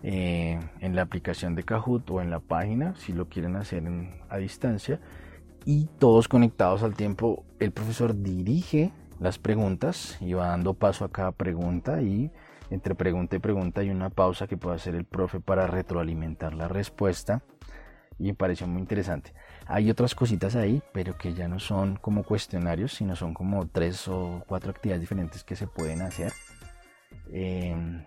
eh, 0.02 0.58
en 0.80 0.96
la 0.96 1.02
aplicación 1.02 1.54
de 1.54 1.62
Kahoot 1.62 2.10
o 2.10 2.20
en 2.20 2.30
la 2.30 2.40
página 2.40 2.94
si 2.96 3.12
lo 3.12 3.28
quieren 3.28 3.56
hacer 3.56 3.84
a 4.28 4.36
distancia 4.38 5.00
y 5.64 5.86
todos 5.98 6.28
conectados 6.28 6.82
al 6.82 6.94
tiempo 6.94 7.44
el 7.58 7.72
profesor 7.72 8.22
dirige 8.22 8.92
las 9.18 9.38
preguntas 9.38 10.16
y 10.20 10.32
va 10.32 10.48
dando 10.48 10.74
paso 10.74 11.04
a 11.04 11.10
cada 11.10 11.32
pregunta 11.32 12.00
y 12.00 12.30
entre 12.70 12.94
pregunta 12.94 13.36
y 13.36 13.40
pregunta 13.40 13.82
hay 13.82 13.90
una 13.90 14.10
pausa 14.10 14.46
que 14.46 14.56
puede 14.56 14.76
hacer 14.76 14.94
el 14.94 15.04
profe 15.04 15.40
para 15.40 15.66
retroalimentar 15.66 16.54
la 16.54 16.68
respuesta 16.68 17.42
y 18.18 18.24
me 18.24 18.34
pareció 18.34 18.66
muy 18.66 18.80
interesante. 18.80 19.32
Hay 19.70 19.90
otras 19.90 20.14
cositas 20.14 20.56
ahí, 20.56 20.82
pero 20.92 21.16
que 21.16 21.32
ya 21.32 21.48
no 21.48 21.60
son 21.60 21.96
como 21.96 22.24
cuestionarios, 22.24 22.92
sino 22.92 23.16
son 23.16 23.34
como 23.34 23.68
tres 23.68 24.08
o 24.08 24.42
cuatro 24.46 24.70
actividades 24.70 25.00
diferentes 25.00 25.44
que 25.44 25.56
se 25.56 25.66
pueden 25.66 26.02
hacer. 26.02 26.32
Em, 27.32 28.04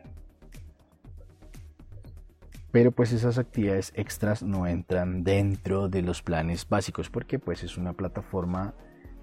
pero 2.72 2.92
pues 2.92 3.14
esas 3.14 3.38
actividades 3.38 3.94
extras 3.96 4.44
no 4.44 4.68
entran 4.68 5.24
dentro 5.24 5.88
de 5.88 6.02
los 6.02 6.22
planes 6.22 6.68
básicos 6.68 7.10
porque 7.10 7.40
pues 7.40 7.64
es 7.64 7.78
una 7.78 7.94
plataforma 7.94 8.74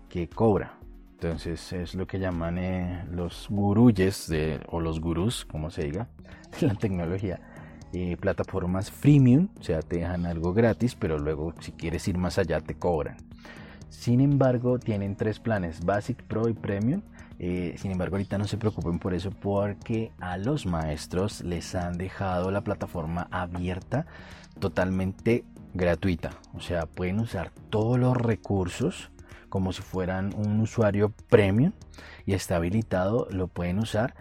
que 0.09 0.29
cobra 0.29 0.81
entonces 1.23 1.75
es 1.75 1.95
lo 1.95 2.07
que 2.07 2.19
llaman 2.19 2.57
eh, 2.57 3.05
los 3.11 3.47
guruyes 3.51 4.27
de, 4.27 4.59
o 4.69 4.81
los 4.81 5.03
gurús, 5.03 5.45
como 5.45 5.71
se 5.71 5.83
diga, 5.83 6.09
de 6.61 6.67
la 6.67 6.75
tecnología. 6.75 7.60
Eh, 7.93 8.17
plataformas 8.21 8.91
freemium, 8.91 9.49
o 9.59 9.63
sea, 9.65 9.81
te 9.83 9.97
dejan 9.97 10.25
algo 10.25 10.53
gratis, 10.53 10.95
pero 10.95 11.19
luego 11.19 11.55
si 11.61 11.73
quieres 11.73 12.07
ir 12.07 12.19
más 12.19 12.39
allá 12.39 12.61
te 12.61 12.77
cobran. 12.77 13.17
Sin 13.89 14.21
embargo, 14.21 14.79
tienen 14.79 15.17
tres 15.17 15.41
planes, 15.41 15.85
Basic, 15.85 16.23
Pro 16.23 16.49
y 16.49 16.53
Premium. 16.53 17.03
Eh, 17.41 17.75
sin 17.79 17.91
embargo, 17.91 18.17
ahorita 18.17 18.39
no 18.39 18.47
se 18.47 18.59
preocupen 18.59 18.99
por 18.99 19.15
eso 19.15 19.31
porque 19.31 20.13
a 20.21 20.37
los 20.37 20.67
maestros 20.67 21.41
les 21.41 21.75
han 21.75 21.99
dejado 21.99 22.51
la 22.51 22.61
plataforma 22.61 23.27
abierta 23.33 24.07
totalmente 24.61 25.45
gratuita. 25.75 26.31
O 26.55 26.61
sea, 26.61 26.87
pueden 26.87 27.19
usar 27.19 27.51
todos 27.71 27.99
los 27.99 28.17
recursos 28.17 29.11
como 29.49 29.73
si 29.73 29.83
fueran 29.83 30.33
un 30.37 30.61
usuario 30.61 31.13
premium 31.29 31.73
y 32.25 32.35
está 32.35 32.57
habilitado, 32.57 33.27
lo 33.31 33.49
pueden 33.49 33.81
usar. 33.81 34.15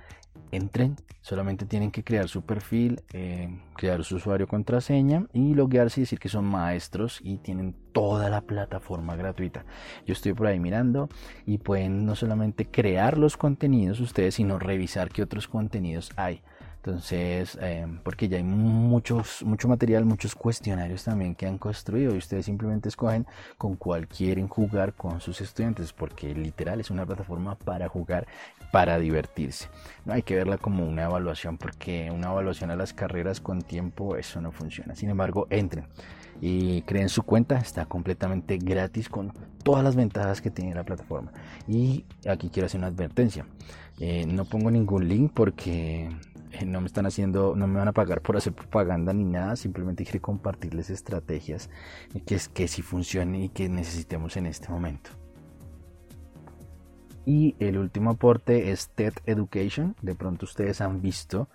Entren, 0.51 0.95
solamente 1.21 1.65
tienen 1.65 1.91
que 1.91 2.03
crear 2.03 2.27
su 2.27 2.41
perfil, 2.41 3.01
eh, 3.13 3.49
crear 3.75 4.03
su 4.03 4.15
usuario 4.15 4.47
contraseña 4.47 5.25
y 5.31 5.53
loguearse 5.53 5.99
y 5.99 6.03
decir 6.03 6.19
que 6.19 6.29
son 6.29 6.45
maestros 6.45 7.19
y 7.23 7.37
tienen 7.37 7.75
toda 7.91 8.29
la 8.29 8.41
plataforma 8.41 9.15
gratuita. 9.15 9.63
Yo 10.07 10.13
estoy 10.13 10.33
por 10.33 10.47
ahí 10.47 10.59
mirando 10.59 11.09
y 11.45 11.59
pueden 11.59 12.05
no 12.05 12.15
solamente 12.15 12.65
crear 12.65 13.17
los 13.17 13.37
contenidos 13.37 13.99
ustedes, 13.99 14.35
sino 14.35 14.57
revisar 14.57 15.09
qué 15.09 15.21
otros 15.21 15.47
contenidos 15.47 16.11
hay. 16.15 16.41
Entonces, 16.77 17.57
eh, 17.61 17.85
porque 18.03 18.29
ya 18.29 18.37
hay 18.37 18.43
muchos, 18.43 19.43
mucho 19.43 19.67
material, 19.67 20.05
muchos 20.05 20.33
cuestionarios 20.33 21.03
también 21.03 21.35
que 21.35 21.45
han 21.45 21.57
construido 21.57 22.15
y 22.15 22.17
ustedes 22.17 22.45
simplemente 22.45 22.87
escogen 22.87 23.27
con 23.57 23.75
cuál 23.75 24.07
quieren 24.07 24.47
jugar 24.47 24.93
con 24.93 25.19
sus 25.19 25.41
estudiantes, 25.41 25.91
porque 25.91 26.33
literal 26.33 26.79
es 26.79 26.89
una 26.89 27.05
plataforma 27.05 27.55
para 27.55 27.89
jugar, 27.89 28.27
para 28.71 28.99
divertirse. 28.99 29.69
No 30.05 30.13
hay 30.13 30.21
que 30.21 30.35
verla 30.35 30.57
como 30.57 30.87
una 30.87 31.03
evaluación, 31.03 31.57
porque 31.57 32.11
una 32.11 32.31
evaluación 32.31 32.71
a 32.71 32.75
las 32.75 32.93
carreras 32.93 33.39
con 33.39 33.61
tiempo, 33.61 34.15
eso 34.15 34.41
no 34.41 34.51
funciona. 34.51 34.95
Sin 34.95 35.09
embargo, 35.09 35.47
entren 35.49 35.85
y 36.41 36.81
creen 36.83 37.09
su 37.09 37.23
cuenta, 37.23 37.57
está 37.57 37.85
completamente 37.85 38.57
gratis 38.57 39.09
con 39.09 39.33
todas 39.63 39.83
las 39.83 39.95
ventajas 39.95 40.41
que 40.41 40.51
tiene 40.51 40.75
la 40.75 40.83
plataforma. 40.83 41.31
Y 41.67 42.05
aquí 42.27 42.49
quiero 42.49 42.67
hacer 42.67 42.79
una 42.79 42.87
advertencia. 42.87 43.45
Eh, 43.99 44.25
no 44.25 44.45
pongo 44.45 44.71
ningún 44.71 45.07
link 45.09 45.31
porque 45.33 46.09
eh, 46.51 46.65
no 46.65 46.79
me 46.79 46.87
están 46.87 47.05
haciendo, 47.05 47.55
no 47.55 47.67
me 47.67 47.79
van 47.79 47.89
a 47.89 47.91
pagar 47.91 48.21
por 48.21 48.37
hacer 48.37 48.53
propaganda 48.53 49.11
ni 49.13 49.25
nada, 49.25 49.55
simplemente 49.55 50.05
quiero 50.05 50.21
compartirles 50.21 50.89
estrategias 50.89 51.69
que, 52.25 52.39
que 52.53 52.67
sí 52.67 52.81
funcionen 52.81 53.43
y 53.43 53.49
que 53.49 53.67
necesitemos 53.67 54.37
en 54.37 54.45
este 54.45 54.69
momento. 54.69 55.18
Y 57.29 57.55
el 57.59 57.77
último 57.77 58.09
aporte 58.09 58.71
es 58.71 58.89
TED 58.89 59.13
Education. 59.27 59.95
De 60.01 60.15
pronto 60.15 60.47
ustedes 60.47 60.81
han 60.81 60.99
visto 60.99 61.47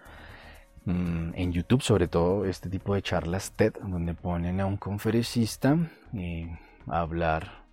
mm, 0.85 1.31
en 1.35 1.53
YouTube, 1.53 1.83
sobre 1.83 2.07
todo, 2.07 2.45
este 2.45 2.71
tipo 2.71 2.95
de 2.95 3.03
charlas 3.03 3.51
TED, 3.57 3.73
donde 3.83 4.15
ponen 4.15 4.61
a 4.61 4.67
un 4.67 4.77
conferencista 4.77 5.77
eh, 6.13 6.57
a 6.87 7.01
hablar 7.01 7.65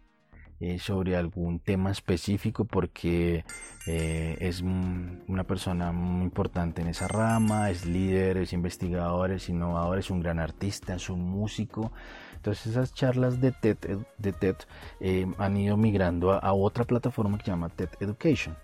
eh, 0.60 0.80
sobre 0.80 1.16
algún 1.16 1.60
tema 1.60 1.92
específico 1.92 2.66
porque 2.66 3.46
eh, 3.86 4.38
es 4.40 4.62
una 4.62 5.44
persona 5.44 5.92
muy 5.92 6.24
importante 6.24 6.82
en 6.82 6.88
esa 6.88 7.08
rama, 7.08 7.70
es 7.70 7.86
líder, 7.86 8.38
es 8.38 8.52
investigador, 8.52 9.30
es 9.30 9.48
innovador, 9.48 10.00
es 10.00 10.10
un 10.10 10.22
gran 10.22 10.40
artista, 10.40 10.96
es 10.96 11.08
un 11.08 11.22
músico. 11.22 11.92
Entonces 12.42 12.66
esas 12.66 12.92
charlas 12.92 13.40
de 13.40 13.52
TED, 13.52 13.78
de 14.18 14.34
TED 14.34 14.56
eh, 15.00 15.32
han 15.38 15.58
ido 15.58 15.78
migrando 15.78 16.32
a, 16.32 16.54
otra 16.54 16.86
plataforma 16.86 17.38
que 17.38 17.46
se 17.46 17.52
llama 17.52 17.70
TED 17.70 17.90
Education. 18.00 18.58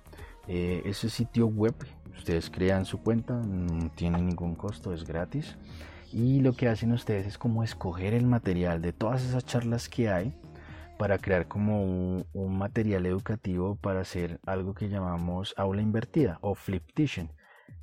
ese 0.47 1.09
sitio 1.11 1.45
web, 1.45 1.75
ustedes 2.17 2.49
crean 2.49 2.85
su 2.85 2.97
cuenta, 3.03 3.35
no 3.35 3.91
tiene 3.91 4.19
ningún 4.19 4.55
costo, 4.55 4.93
es 4.93 5.03
gratis. 5.03 5.57
Y 6.11 6.39
lo 6.39 6.53
que 6.53 6.69
hacen 6.69 6.91
ustedes 6.91 7.27
es 7.27 7.37
como 7.37 7.63
escoger 7.63 8.15
el 8.15 8.25
material 8.25 8.81
de 8.81 8.93
todas 8.93 9.23
esas 9.23 9.45
charlas 9.45 9.89
que 9.89 10.09
hay 10.09 10.33
para 10.97 11.19
crear 11.19 11.47
como 11.47 11.83
un, 12.33 12.57
material 12.57 13.05
educativo 13.05 13.75
para 13.75 14.01
hacer 14.01 14.39
algo 14.47 14.73
que 14.73 14.89
llamamos 14.89 15.53
aula 15.55 15.83
invertida 15.83 16.39
o 16.41 16.55
flip 16.55 16.83
teaching, 16.95 17.29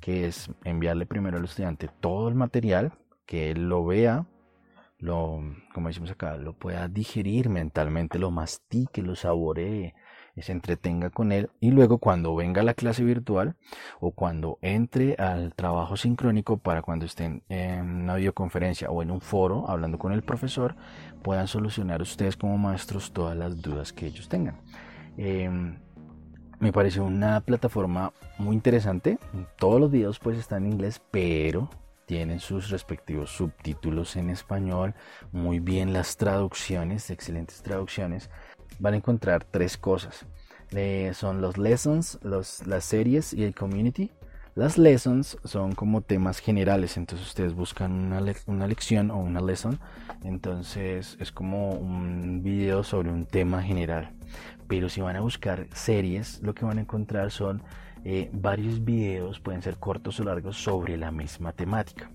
que 0.01 0.27
es 0.27 0.49
enviarle 0.65 1.05
primero 1.05 1.37
al 1.37 1.45
estudiante 1.45 1.89
todo 2.01 2.27
el 2.27 2.35
material, 2.35 2.91
que 3.25 3.51
él 3.51 3.69
lo 3.69 3.85
vea, 3.85 4.27
lo, 5.05 5.41
como 5.73 5.87
decimos 5.87 6.11
acá, 6.11 6.35
lo 6.37 6.53
pueda 6.53 6.87
digerir 6.87 7.49
mentalmente, 7.49 8.19
lo 8.19 8.31
mastique, 8.31 9.01
lo 9.01 9.15
saboree, 9.15 9.93
se 10.41 10.51
entretenga 10.51 11.09
con 11.09 11.31
él 11.31 11.49
y 11.61 11.71
luego 11.71 11.97
cuando 11.97 12.35
venga 12.35 12.61
la 12.63 12.73
clase 12.73 13.03
virtual 13.03 13.55
o 13.99 14.11
cuando 14.11 14.57
entre 14.61 15.15
al 15.15 15.53
trabajo 15.53 15.95
sincrónico 15.95 16.57
para 16.57 16.81
cuando 16.81 17.05
estén 17.05 17.43
en 17.47 18.03
una 18.03 18.15
videoconferencia 18.15 18.89
o 18.89 19.01
en 19.01 19.11
un 19.11 19.21
foro 19.21 19.69
hablando 19.69 19.97
con 19.97 20.11
el 20.11 20.23
profesor 20.23 20.75
puedan 21.23 21.47
solucionar 21.47 22.01
ustedes 22.01 22.35
como 22.35 22.57
maestros 22.57 23.13
todas 23.13 23.37
las 23.37 23.61
dudas 23.61 23.93
que 23.93 24.07
ellos 24.07 24.27
tengan. 24.27 24.59
Em, 25.17 25.77
me 26.59 26.73
parece 26.73 26.99
una 26.99 27.41
plataforma 27.41 28.11
muy 28.37 28.55
interesante. 28.55 29.17
Todos 29.57 29.79
los 29.79 29.91
videos 29.91 30.19
pues 30.19 30.37
están 30.37 30.65
en 30.65 30.73
inglés, 30.73 31.01
pero 31.11 31.69
tienen 32.05 32.39
sus 32.39 32.69
respectivos 32.69 33.31
subtítulos 33.31 34.15
en 34.15 34.29
español, 34.29 34.93
muy 35.31 35.59
bien 35.59 35.93
las 35.93 36.17
traducciones, 36.17 37.09
excelentes 37.09 37.61
traducciones 37.61 38.29
van 38.79 38.93
a 38.93 38.97
encontrar 38.97 39.43
tres 39.43 39.77
cosas. 39.77 40.25
son 41.13 41.41
los 41.41 41.57
lessons, 41.57 42.19
las 42.23 42.83
series 42.83 43.33
y 43.33 43.43
el 43.43 43.55
community. 43.55 44.11
Las 44.55 44.77
lessons 44.77 45.37
son 45.43 45.73
como 45.73 45.99
temas 46.01 46.39
generales, 46.39 46.95
entonces 46.95 47.27
ustedes 47.27 47.53
buscan 47.53 47.91
una, 47.91 48.23
una, 48.45 48.67
lección 48.67 49.11
o 49.11 49.17
una 49.17 49.41
lesson, 49.41 49.79
entonces 50.23 51.17
es 51.19 51.33
como 51.33 51.71
un 51.71 52.41
video 52.41 52.81
sobre 52.85 53.11
un 53.11 53.25
tema 53.25 53.61
general. 53.61 54.13
Pero 54.69 54.87
si 54.87 55.01
van 55.01 55.17
a 55.17 55.21
buscar 55.21 55.67
series, 55.73 56.41
lo 56.41 56.55
que 56.55 56.63
van 56.63 56.77
a 56.77 56.81
encontrar 56.81 57.31
son 57.31 57.63
eh, 58.05 58.29
varios 58.31 58.85
videos, 58.85 59.39
pueden 59.39 59.63
ser 59.63 59.77
cortos 59.77 60.19
o 60.19 60.23
largos, 60.23 60.57
sobre 60.57 60.95
la 60.95 61.11
misma 61.11 61.51
temática. 61.51 62.11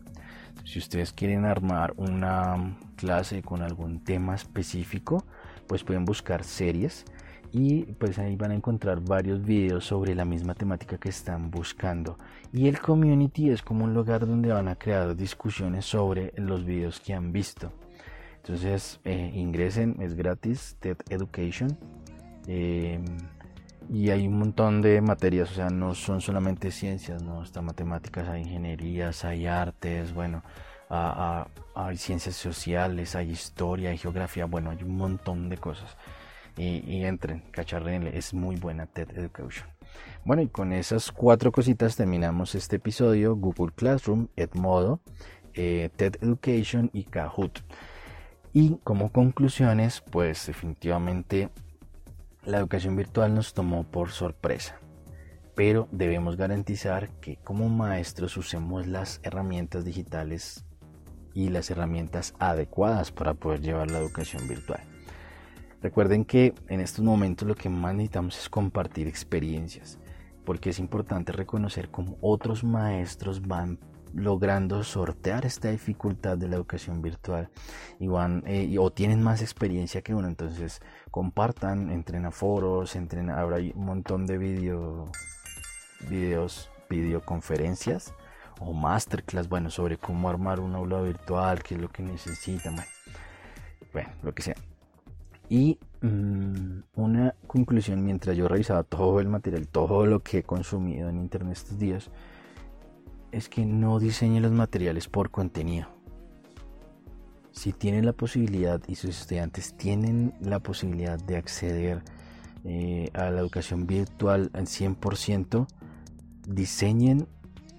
Si 0.64 0.78
ustedes 0.78 1.12
quieren 1.12 1.44
armar 1.44 1.94
una 1.96 2.76
clase 2.96 3.42
con 3.42 3.60
algún 3.60 4.04
tema 4.04 4.36
específico, 4.36 5.24
pues 5.66 5.82
pueden 5.82 6.04
buscar 6.04 6.44
series 6.44 7.04
y 7.52 7.82
pues 7.98 8.20
ahí 8.20 8.36
van 8.36 8.52
a 8.52 8.54
encontrar 8.54 9.00
varios 9.00 9.42
videos 9.44 9.84
sobre 9.84 10.14
la 10.14 10.24
misma 10.24 10.54
temática 10.54 10.96
que 10.96 11.08
están 11.08 11.50
buscando. 11.50 12.18
Y 12.52 12.68
el 12.68 12.78
community 12.78 13.50
es 13.50 13.62
como 13.62 13.84
un 13.84 13.92
lugar 13.92 14.26
donde 14.26 14.52
van 14.52 14.68
a 14.68 14.76
crear 14.76 15.16
discusiones 15.16 15.86
sobre 15.86 16.32
los 16.36 16.64
videos 16.64 17.00
que 17.00 17.14
han 17.14 17.32
visto. 17.32 17.72
Entonces 18.36 19.00
eh, 19.04 19.32
ingresen 19.34 19.96
es 20.00 20.14
gratis 20.14 20.76
TED 20.78 20.98
Education. 21.08 21.76
Em, 22.46 23.04
y 23.90 24.10
hay 24.10 24.26
un 24.26 24.38
montón 24.38 24.80
de 24.80 25.00
materias 25.00 25.50
o 25.50 25.54
sea 25.54 25.68
no 25.70 25.94
son 25.94 26.20
solamente 26.20 26.70
ciencias 26.70 27.22
no 27.22 27.42
está 27.42 27.60
matemáticas 27.60 28.28
hay 28.28 28.42
ingenierías 28.42 29.24
hay 29.24 29.46
artes 29.46 30.14
bueno 30.14 30.42
hay 30.90 31.96
ciencias 31.96 32.34
sociales, 32.34 33.14
hay 33.14 33.30
historia, 33.30 33.90
hay 33.90 33.98
geografía, 33.98 34.44
bueno, 34.46 34.70
hay 34.70 34.82
un 34.82 34.96
montón 34.96 35.48
de 35.48 35.56
cosas. 35.56 35.96
Y, 36.56 37.04
entren, 37.04 37.42
cacharrenle, 37.52 38.18
es 38.18 38.34
muy 38.34 38.56
buena 38.56 38.86
TED 38.86 39.16
Education. 39.16 39.66
Bueno, 40.24 40.42
y 40.42 40.48
con 40.48 40.72
esas 40.74 41.10
cuatro 41.10 41.52
cositas 41.52 41.96
terminamos 41.96 42.54
este 42.54 42.76
episodio: 42.76 43.34
Google 43.34 43.72
Classroom, 43.74 44.28
Edmodo, 44.36 45.00
eh, 45.54 45.88
TED 45.96 46.16
Education 46.20 46.90
y 46.92 47.04
Kahoot. 47.04 47.60
Y 48.52 48.76
como 48.84 49.10
conclusiones, 49.10 50.02
pues 50.02 50.46
definitivamente 50.46 51.48
la 52.44 52.58
educación 52.58 52.96
virtual 52.96 53.34
nos 53.34 53.54
tomó 53.54 53.84
por 53.84 54.10
sorpresa 54.10 54.80
pero 55.60 55.88
debemos 55.92 56.36
garantizar 56.36 57.10
que 57.20 57.36
como 57.36 57.68
maestros 57.68 58.34
usemos 58.38 58.86
las 58.86 59.20
herramientas 59.22 59.84
digitales 59.84 60.64
y 61.34 61.50
las 61.50 61.70
herramientas 61.70 62.34
adecuadas 62.38 63.12
para 63.12 63.34
poder 63.34 63.60
llevar 63.60 63.90
la 63.90 63.98
educación 63.98 64.48
virtual. 64.48 64.80
Recuerden 65.82 66.24
que 66.24 66.54
en 66.68 66.80
estos 66.80 67.04
momentos 67.04 67.46
lo 67.46 67.54
que 67.54 67.68
más 67.68 67.94
necesitamos 67.94 68.38
es 68.38 68.48
compartir 68.48 69.06
experiencias, 69.06 69.98
porque 70.46 70.70
es 70.70 70.78
importante 70.78 71.32
reconocer 71.32 71.90
cómo 71.90 72.16
otros 72.22 72.64
maestros 72.64 73.46
van 73.46 73.78
logrando 74.14 74.82
sortear 74.84 75.46
esta 75.46 75.70
dificultad 75.70 76.36
de 76.38 76.48
la 76.48 76.56
educación 76.56 77.02
virtual 77.02 77.50
eh, 78.00 78.76
o 78.78 78.90
tienen 78.90 79.22
más 79.22 79.42
experiencia 79.42 80.02
que 80.02 80.14
uno 80.14 80.28
entonces 80.28 80.80
compartan 81.10 81.90
entren 81.90 82.26
a 82.26 82.30
foros 82.30 82.96
entren 82.96 83.30
ahora 83.30 83.56
hay 83.56 83.72
un 83.74 83.86
montón 83.86 84.26
de 84.26 84.38
video 84.38 85.10
videos 86.08 86.70
videoconferencias 86.88 88.14
o 88.60 88.74
masterclass, 88.74 89.48
bueno, 89.48 89.70
sobre 89.70 89.96
cómo 89.96 90.28
armar 90.28 90.60
un 90.60 90.74
aula 90.74 91.00
virtual, 91.00 91.62
qué 91.62 91.74
es 91.74 91.80
lo 91.80 91.88
que 91.88 92.02
necesitan, 92.02 92.76
bueno, 93.92 94.10
lo 94.22 94.34
que 94.34 94.42
sea. 94.42 94.54
Y 95.48 95.78
mm, 96.02 96.80
una 96.94 97.34
conclusión 97.46 98.04
mientras 98.04 98.36
yo 98.36 98.46
revisaba 98.46 98.84
todo 98.84 99.18
el 99.20 99.28
material, 99.28 99.66
todo 99.66 100.06
lo 100.06 100.20
que 100.20 100.38
he 100.38 100.42
consumido 100.42 101.08
en 101.08 101.16
internet 101.16 101.56
estos 101.56 101.78
días, 101.78 102.10
es 103.32 103.48
que 103.48 103.64
no 103.64 103.98
diseñe 103.98 104.40
los 104.40 104.52
materiales 104.52 105.08
por 105.08 105.30
contenido. 105.30 105.88
Si 107.52 107.72
tienen 107.72 108.06
la 108.06 108.12
posibilidad 108.12 108.80
y 108.86 108.94
sus 108.94 109.20
estudiantes 109.20 109.74
tienen 109.76 110.34
la 110.40 110.60
posibilidad 110.60 111.18
de 111.18 111.36
acceder 111.36 112.02
eh, 112.64 113.10
a 113.14 113.30
la 113.30 113.40
educación 113.40 113.86
virtual 113.86 114.50
al 114.54 114.66
100%, 114.66 115.66
diseñen 116.46 117.26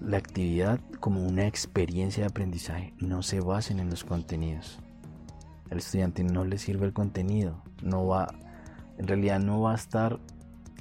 la 0.00 0.18
actividad 0.18 0.80
como 1.00 1.24
una 1.26 1.46
experiencia 1.46 2.24
de 2.24 2.28
aprendizaje, 2.30 2.92
no 2.98 3.22
se 3.22 3.40
basen 3.40 3.78
en 3.78 3.90
los 3.90 4.04
contenidos. 4.04 4.78
Al 5.70 5.78
estudiante 5.78 6.22
no 6.22 6.44
le 6.44 6.58
sirve 6.58 6.86
el 6.86 6.92
contenido, 6.92 7.62
no 7.82 8.06
va, 8.06 8.28
en 8.98 9.06
realidad 9.06 9.40
no 9.40 9.62
va 9.62 9.72
a 9.72 9.76
estar 9.76 10.20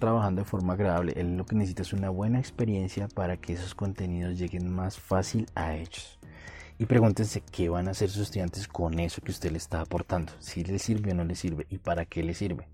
trabajando 0.01 0.41
de 0.41 0.45
forma 0.49 0.73
agradable. 0.73 1.13
Él 1.15 1.37
lo 1.37 1.45
que 1.45 1.55
necesita 1.55 1.83
es 1.83 1.93
una 1.93 2.09
buena 2.09 2.39
experiencia 2.39 3.07
para 3.07 3.37
que 3.37 3.53
esos 3.53 3.73
contenidos 3.73 4.37
lleguen 4.37 4.69
más 4.69 4.99
fácil 4.99 5.45
a 5.55 5.75
ellos. 5.75 6.19
Y 6.77 6.87
pregúntense 6.87 7.39
qué 7.39 7.69
van 7.69 7.87
a 7.87 7.91
hacer 7.91 8.09
sus 8.09 8.23
estudiantes 8.23 8.67
con 8.67 8.99
eso 8.99 9.21
que 9.21 9.31
usted 9.31 9.51
le 9.51 9.57
está 9.57 9.79
aportando. 9.79 10.33
Si 10.39 10.65
les 10.65 10.81
sirve 10.81 11.11
o 11.11 11.15
no 11.15 11.23
les 11.23 11.39
sirve 11.39 11.65
y 11.69 11.77
para 11.77 12.05
qué 12.05 12.23
les 12.23 12.37
sirve. 12.37 12.67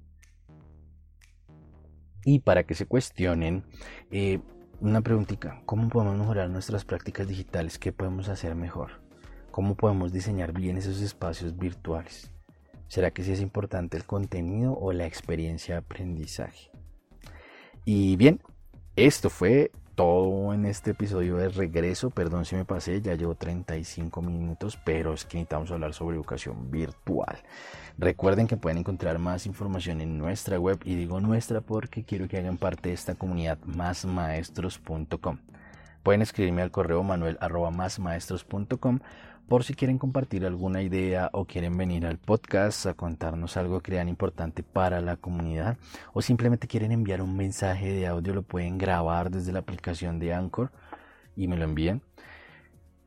Y 2.26 2.40
para 2.40 2.64
que 2.64 2.74
se 2.74 2.88
cuestionen, 2.88 3.64
eh, 4.10 4.40
una 4.80 5.02
preguntita, 5.02 5.62
¿cómo 5.66 5.90
podemos 5.90 6.18
mejorar 6.18 6.50
nuestras 6.50 6.86
prácticas 6.86 7.28
digitales? 7.28 7.78
¿Qué 7.78 7.92
podemos 7.92 8.30
hacer 8.30 8.56
mejor? 8.56 9.02
¿Cómo 9.52 9.76
podemos 9.76 10.12
diseñar 10.12 10.54
bien 10.54 10.78
esos 10.78 11.02
espacios 11.02 11.58
virtuales? 11.58 12.32
¿Será 12.88 13.12
que 13.12 13.24
sí 13.24 13.34
es 13.34 13.42
importante 13.42 13.98
el 13.98 14.06
contenido 14.06 14.74
o 14.74 14.94
la 14.94 15.06
experiencia 15.06 15.76
de 15.76 15.80
aprendizaje? 15.80 16.72
Y 17.90 18.18
bien, 18.18 18.42
esto 18.98 19.30
fue 19.30 19.72
todo 19.96 20.54
en 20.54 20.66
este 20.66 20.92
episodio 20.92 21.38
de 21.38 21.48
regreso. 21.48 22.10
Perdón 22.10 22.44
si 22.44 22.58
me 22.58 22.66
pasé, 22.66 23.02
ya 23.02 23.16
llevo 23.16 23.36
35 23.36 24.22
minutos, 24.22 24.78
pero 24.84 25.14
es 25.14 25.24
que 25.24 25.38
necesitamos 25.38 25.72
hablar 25.72 25.94
sobre 25.94 26.18
educación 26.18 26.70
virtual. 26.70 27.38
Recuerden 27.98 28.46
que 28.46 28.58
pueden 28.58 28.80
encontrar 28.80 29.20
más 29.20 29.46
información 29.46 30.02
en 30.02 30.18
nuestra 30.18 30.60
web 30.60 30.82
y 30.84 30.96
digo 30.96 31.22
nuestra 31.22 31.62
porque 31.62 32.04
quiero 32.04 32.28
que 32.28 32.38
hagan 32.38 32.58
parte 32.58 32.90
de 32.90 32.96
esta 32.96 33.16
comunidad 33.16 33.58
másmaestros.com. 33.64 35.38
Pueden 36.04 36.22
escribirme 36.22 36.64
al 36.64 36.72
correo 36.72 37.04
manuel 37.04 37.38
por 39.48 39.64
si 39.64 39.74
quieren 39.74 39.98
compartir 39.98 40.46
alguna 40.46 40.82
idea 40.82 41.30
o 41.32 41.46
quieren 41.46 41.78
venir 41.78 42.06
al 42.06 42.18
podcast 42.18 42.86
a 42.86 42.94
contarnos 42.94 43.56
algo 43.56 43.80
que 43.80 43.92
crean 43.92 44.10
importante 44.10 44.62
para 44.62 45.00
la 45.00 45.16
comunidad 45.16 45.78
o 46.14 46.22
simplemente 46.22 46.68
quieren 46.68 46.92
enviar 46.92 47.22
un 47.22 47.36
mensaje 47.36 47.92
de 47.94 48.08
audio, 48.08 48.34
lo 48.34 48.44
pueden 48.44 48.78
grabar 48.78 49.32
desde 49.32 49.54
la 49.54 49.60
aplicación 49.60 50.20
de 50.20 50.34
Anchor 50.34 50.72
y 51.36 51.48
me 51.48 51.56
lo 51.56 51.64
envíen. 51.64 52.02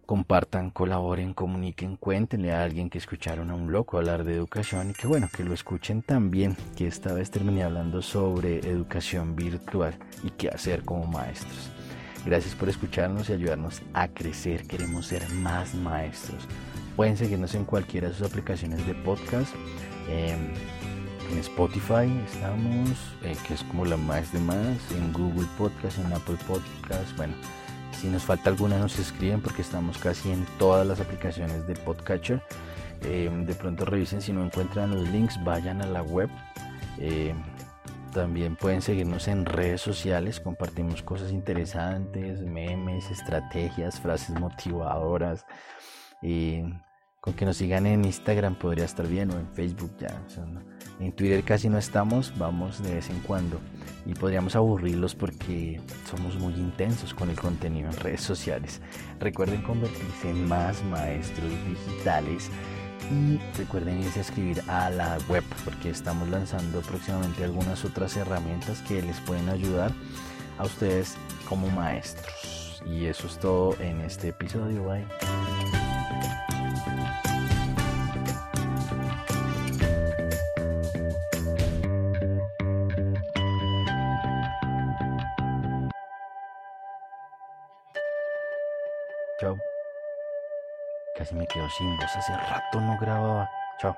Compartan, 0.07 0.70
colaboren, 0.70 1.34
comuniquen, 1.34 1.97
cuéntenle 1.97 2.53
a 2.53 2.64
alguien 2.64 2.91
que 2.91 2.99
escucharon 2.99 3.51
a 3.51 3.55
un 3.55 3.70
loco 3.70 3.99
hablar 3.99 4.24
de 4.24 4.34
educación 4.34 4.91
y 4.91 4.95
que 4.95 5.07
bueno, 5.07 5.28
que 5.32 5.45
lo 5.45 5.55
escuchen 5.55 6.03
también, 6.03 6.57
que 6.74 6.86
esta 6.88 7.12
vez 7.12 7.30
terminé 7.30 7.62
hablando 7.62 8.03
sobre 8.03 8.59
educación 8.59 9.36
virtual 9.36 9.95
y 10.24 10.30
qué 10.30 10.49
hacer 10.49 10.84
como 10.84 11.07
maestros. 11.07 11.80
Gracias 12.25 12.55
por 12.55 12.68
escucharnos 12.68 13.31
y 13.31 13.33
ayudarnos 13.33 13.83
a 13.95 14.09
crecer. 14.09 14.66
Queremos 14.66 15.07
ser 15.07 15.29
más 15.35 15.75
maestros. 15.75 16.47
Pueden 16.97 17.16
seguirnos 17.16 17.55
en 17.55 17.64
cualquiera 17.64 18.09
de 18.09 18.14
sus 18.14 18.27
aplicaciones 18.27 18.87
de 18.87 18.95
podcast. 18.95 19.55
en 20.09 20.53
Spotify 21.39 22.11
estamos, 22.27 22.91
eh, 23.23 23.37
que 23.47 23.55
es 23.55 23.62
como 23.64 23.85
la 23.85 23.97
más 23.97 24.33
de 24.33 24.41
más. 24.41 24.79
En 24.93 25.12
Google 25.12 25.47
Podcast, 25.57 25.99
en 25.99 26.12
Apple 26.12 26.37
Podcast. 26.47 27.16
Bueno, 27.16 27.35
si 27.93 28.09
nos 28.09 28.25
falta 28.25 28.51
alguna 28.51 28.79
nos 28.79 28.99
escriben 28.99 29.41
porque 29.41 29.62
estamos 29.62 29.97
casi 29.99 30.31
en 30.31 30.45
todas 30.59 30.87
las 30.87 31.01
aplicaciones 31.01 31.66
de 31.66 31.75
Podcatcher. 31.75 32.43
Em, 33.03 33.47
de 33.47 33.55
pronto 33.55 33.85
revisen 33.85 34.21
si 34.21 34.33
no 34.33 34.45
encuentran 34.45 34.91
los 34.91 35.09
links, 35.09 35.43
vayan 35.45 35.81
a 35.81 35.87
la 35.87 36.03
web. 36.03 36.29
Em, 36.99 37.37
también 38.11 38.57
pueden 38.57 38.83
seguirnos 38.83 39.29
en 39.29 39.47
redes 39.47 39.81
sociales, 39.81 40.41
compartimos 40.41 41.03
cosas 41.03 41.33
interesantes, 41.33 42.41
memes, 42.41 43.11
estrategias, 43.11 44.01
frases 44.01 44.39
motivadoras. 44.39 45.47
Y 46.23 46.63
con 47.21 47.35
que 47.35 47.45
nos 47.45 47.59
sigan 47.59 47.87
en 47.87 48.05
Instagram 48.05 48.55
podría 48.55 48.87
estar 48.87 49.07
bien 49.07 49.31
o 49.31 49.39
en 49.39 49.47
Facebook 49.49 49.95
ya. 49.99 50.23
en 50.99 51.13
Twitter 51.13 51.45
casi 51.45 51.69
no 51.69 51.77
estamos, 51.77 52.33
vamos 52.39 52.83
de 52.83 52.95
vez 52.95 53.11
en 53.11 53.21
cuando. 53.21 53.61
Y 54.07 54.15
podríamos 54.15 54.57
aburrirlos 54.57 55.15
porque 55.15 55.81
somos 56.11 56.37
muy 56.37 56.55
intensos 56.55 57.13
con 57.13 57.29
el 57.29 57.39
contenido 57.39 57.91
en 57.91 57.97
redes 57.97 58.23
sociales. 58.23 58.81
Recuerden 59.19 59.63
convertirse 59.63 60.31
en 60.31 60.49
más 60.49 60.83
maestros 60.85 61.51
digitales 61.69 62.51
y 63.11 63.38
recuerden 63.57 64.03
irse 64.03 64.18
a 64.18 64.22
escribir 64.22 64.62
a 64.68 64.90
la 64.90 65.18
web 65.28 65.44
porque 65.64 65.90
estamos 65.90 66.28
lanzando 66.28 66.80
próximamente 66.80 67.44
algunas 67.44 67.84
otras 67.84 68.16
herramientas 68.16 68.80
que 68.82 69.03
les 69.03 69.18
pueden 69.20 69.48
ayudar 69.48 69.92
a 70.59 70.64
ustedes 70.64 71.16
como 71.48 71.68
maestros. 71.68 72.82
Y 72.86 73.07
eso 73.07 73.26
es 73.26 73.38
todo 73.38 73.76
en 73.80 74.01
este 74.01 74.28
episodio. 74.28 74.84
Bye. 74.84 75.07
Me 91.33 91.47
quedo 91.47 91.68
sin 91.70 91.97
voz. 91.97 92.16
Hace 92.16 92.37
rato 92.37 92.81
no 92.81 92.99
grababa. 92.99 93.51
Chao. 93.78 93.97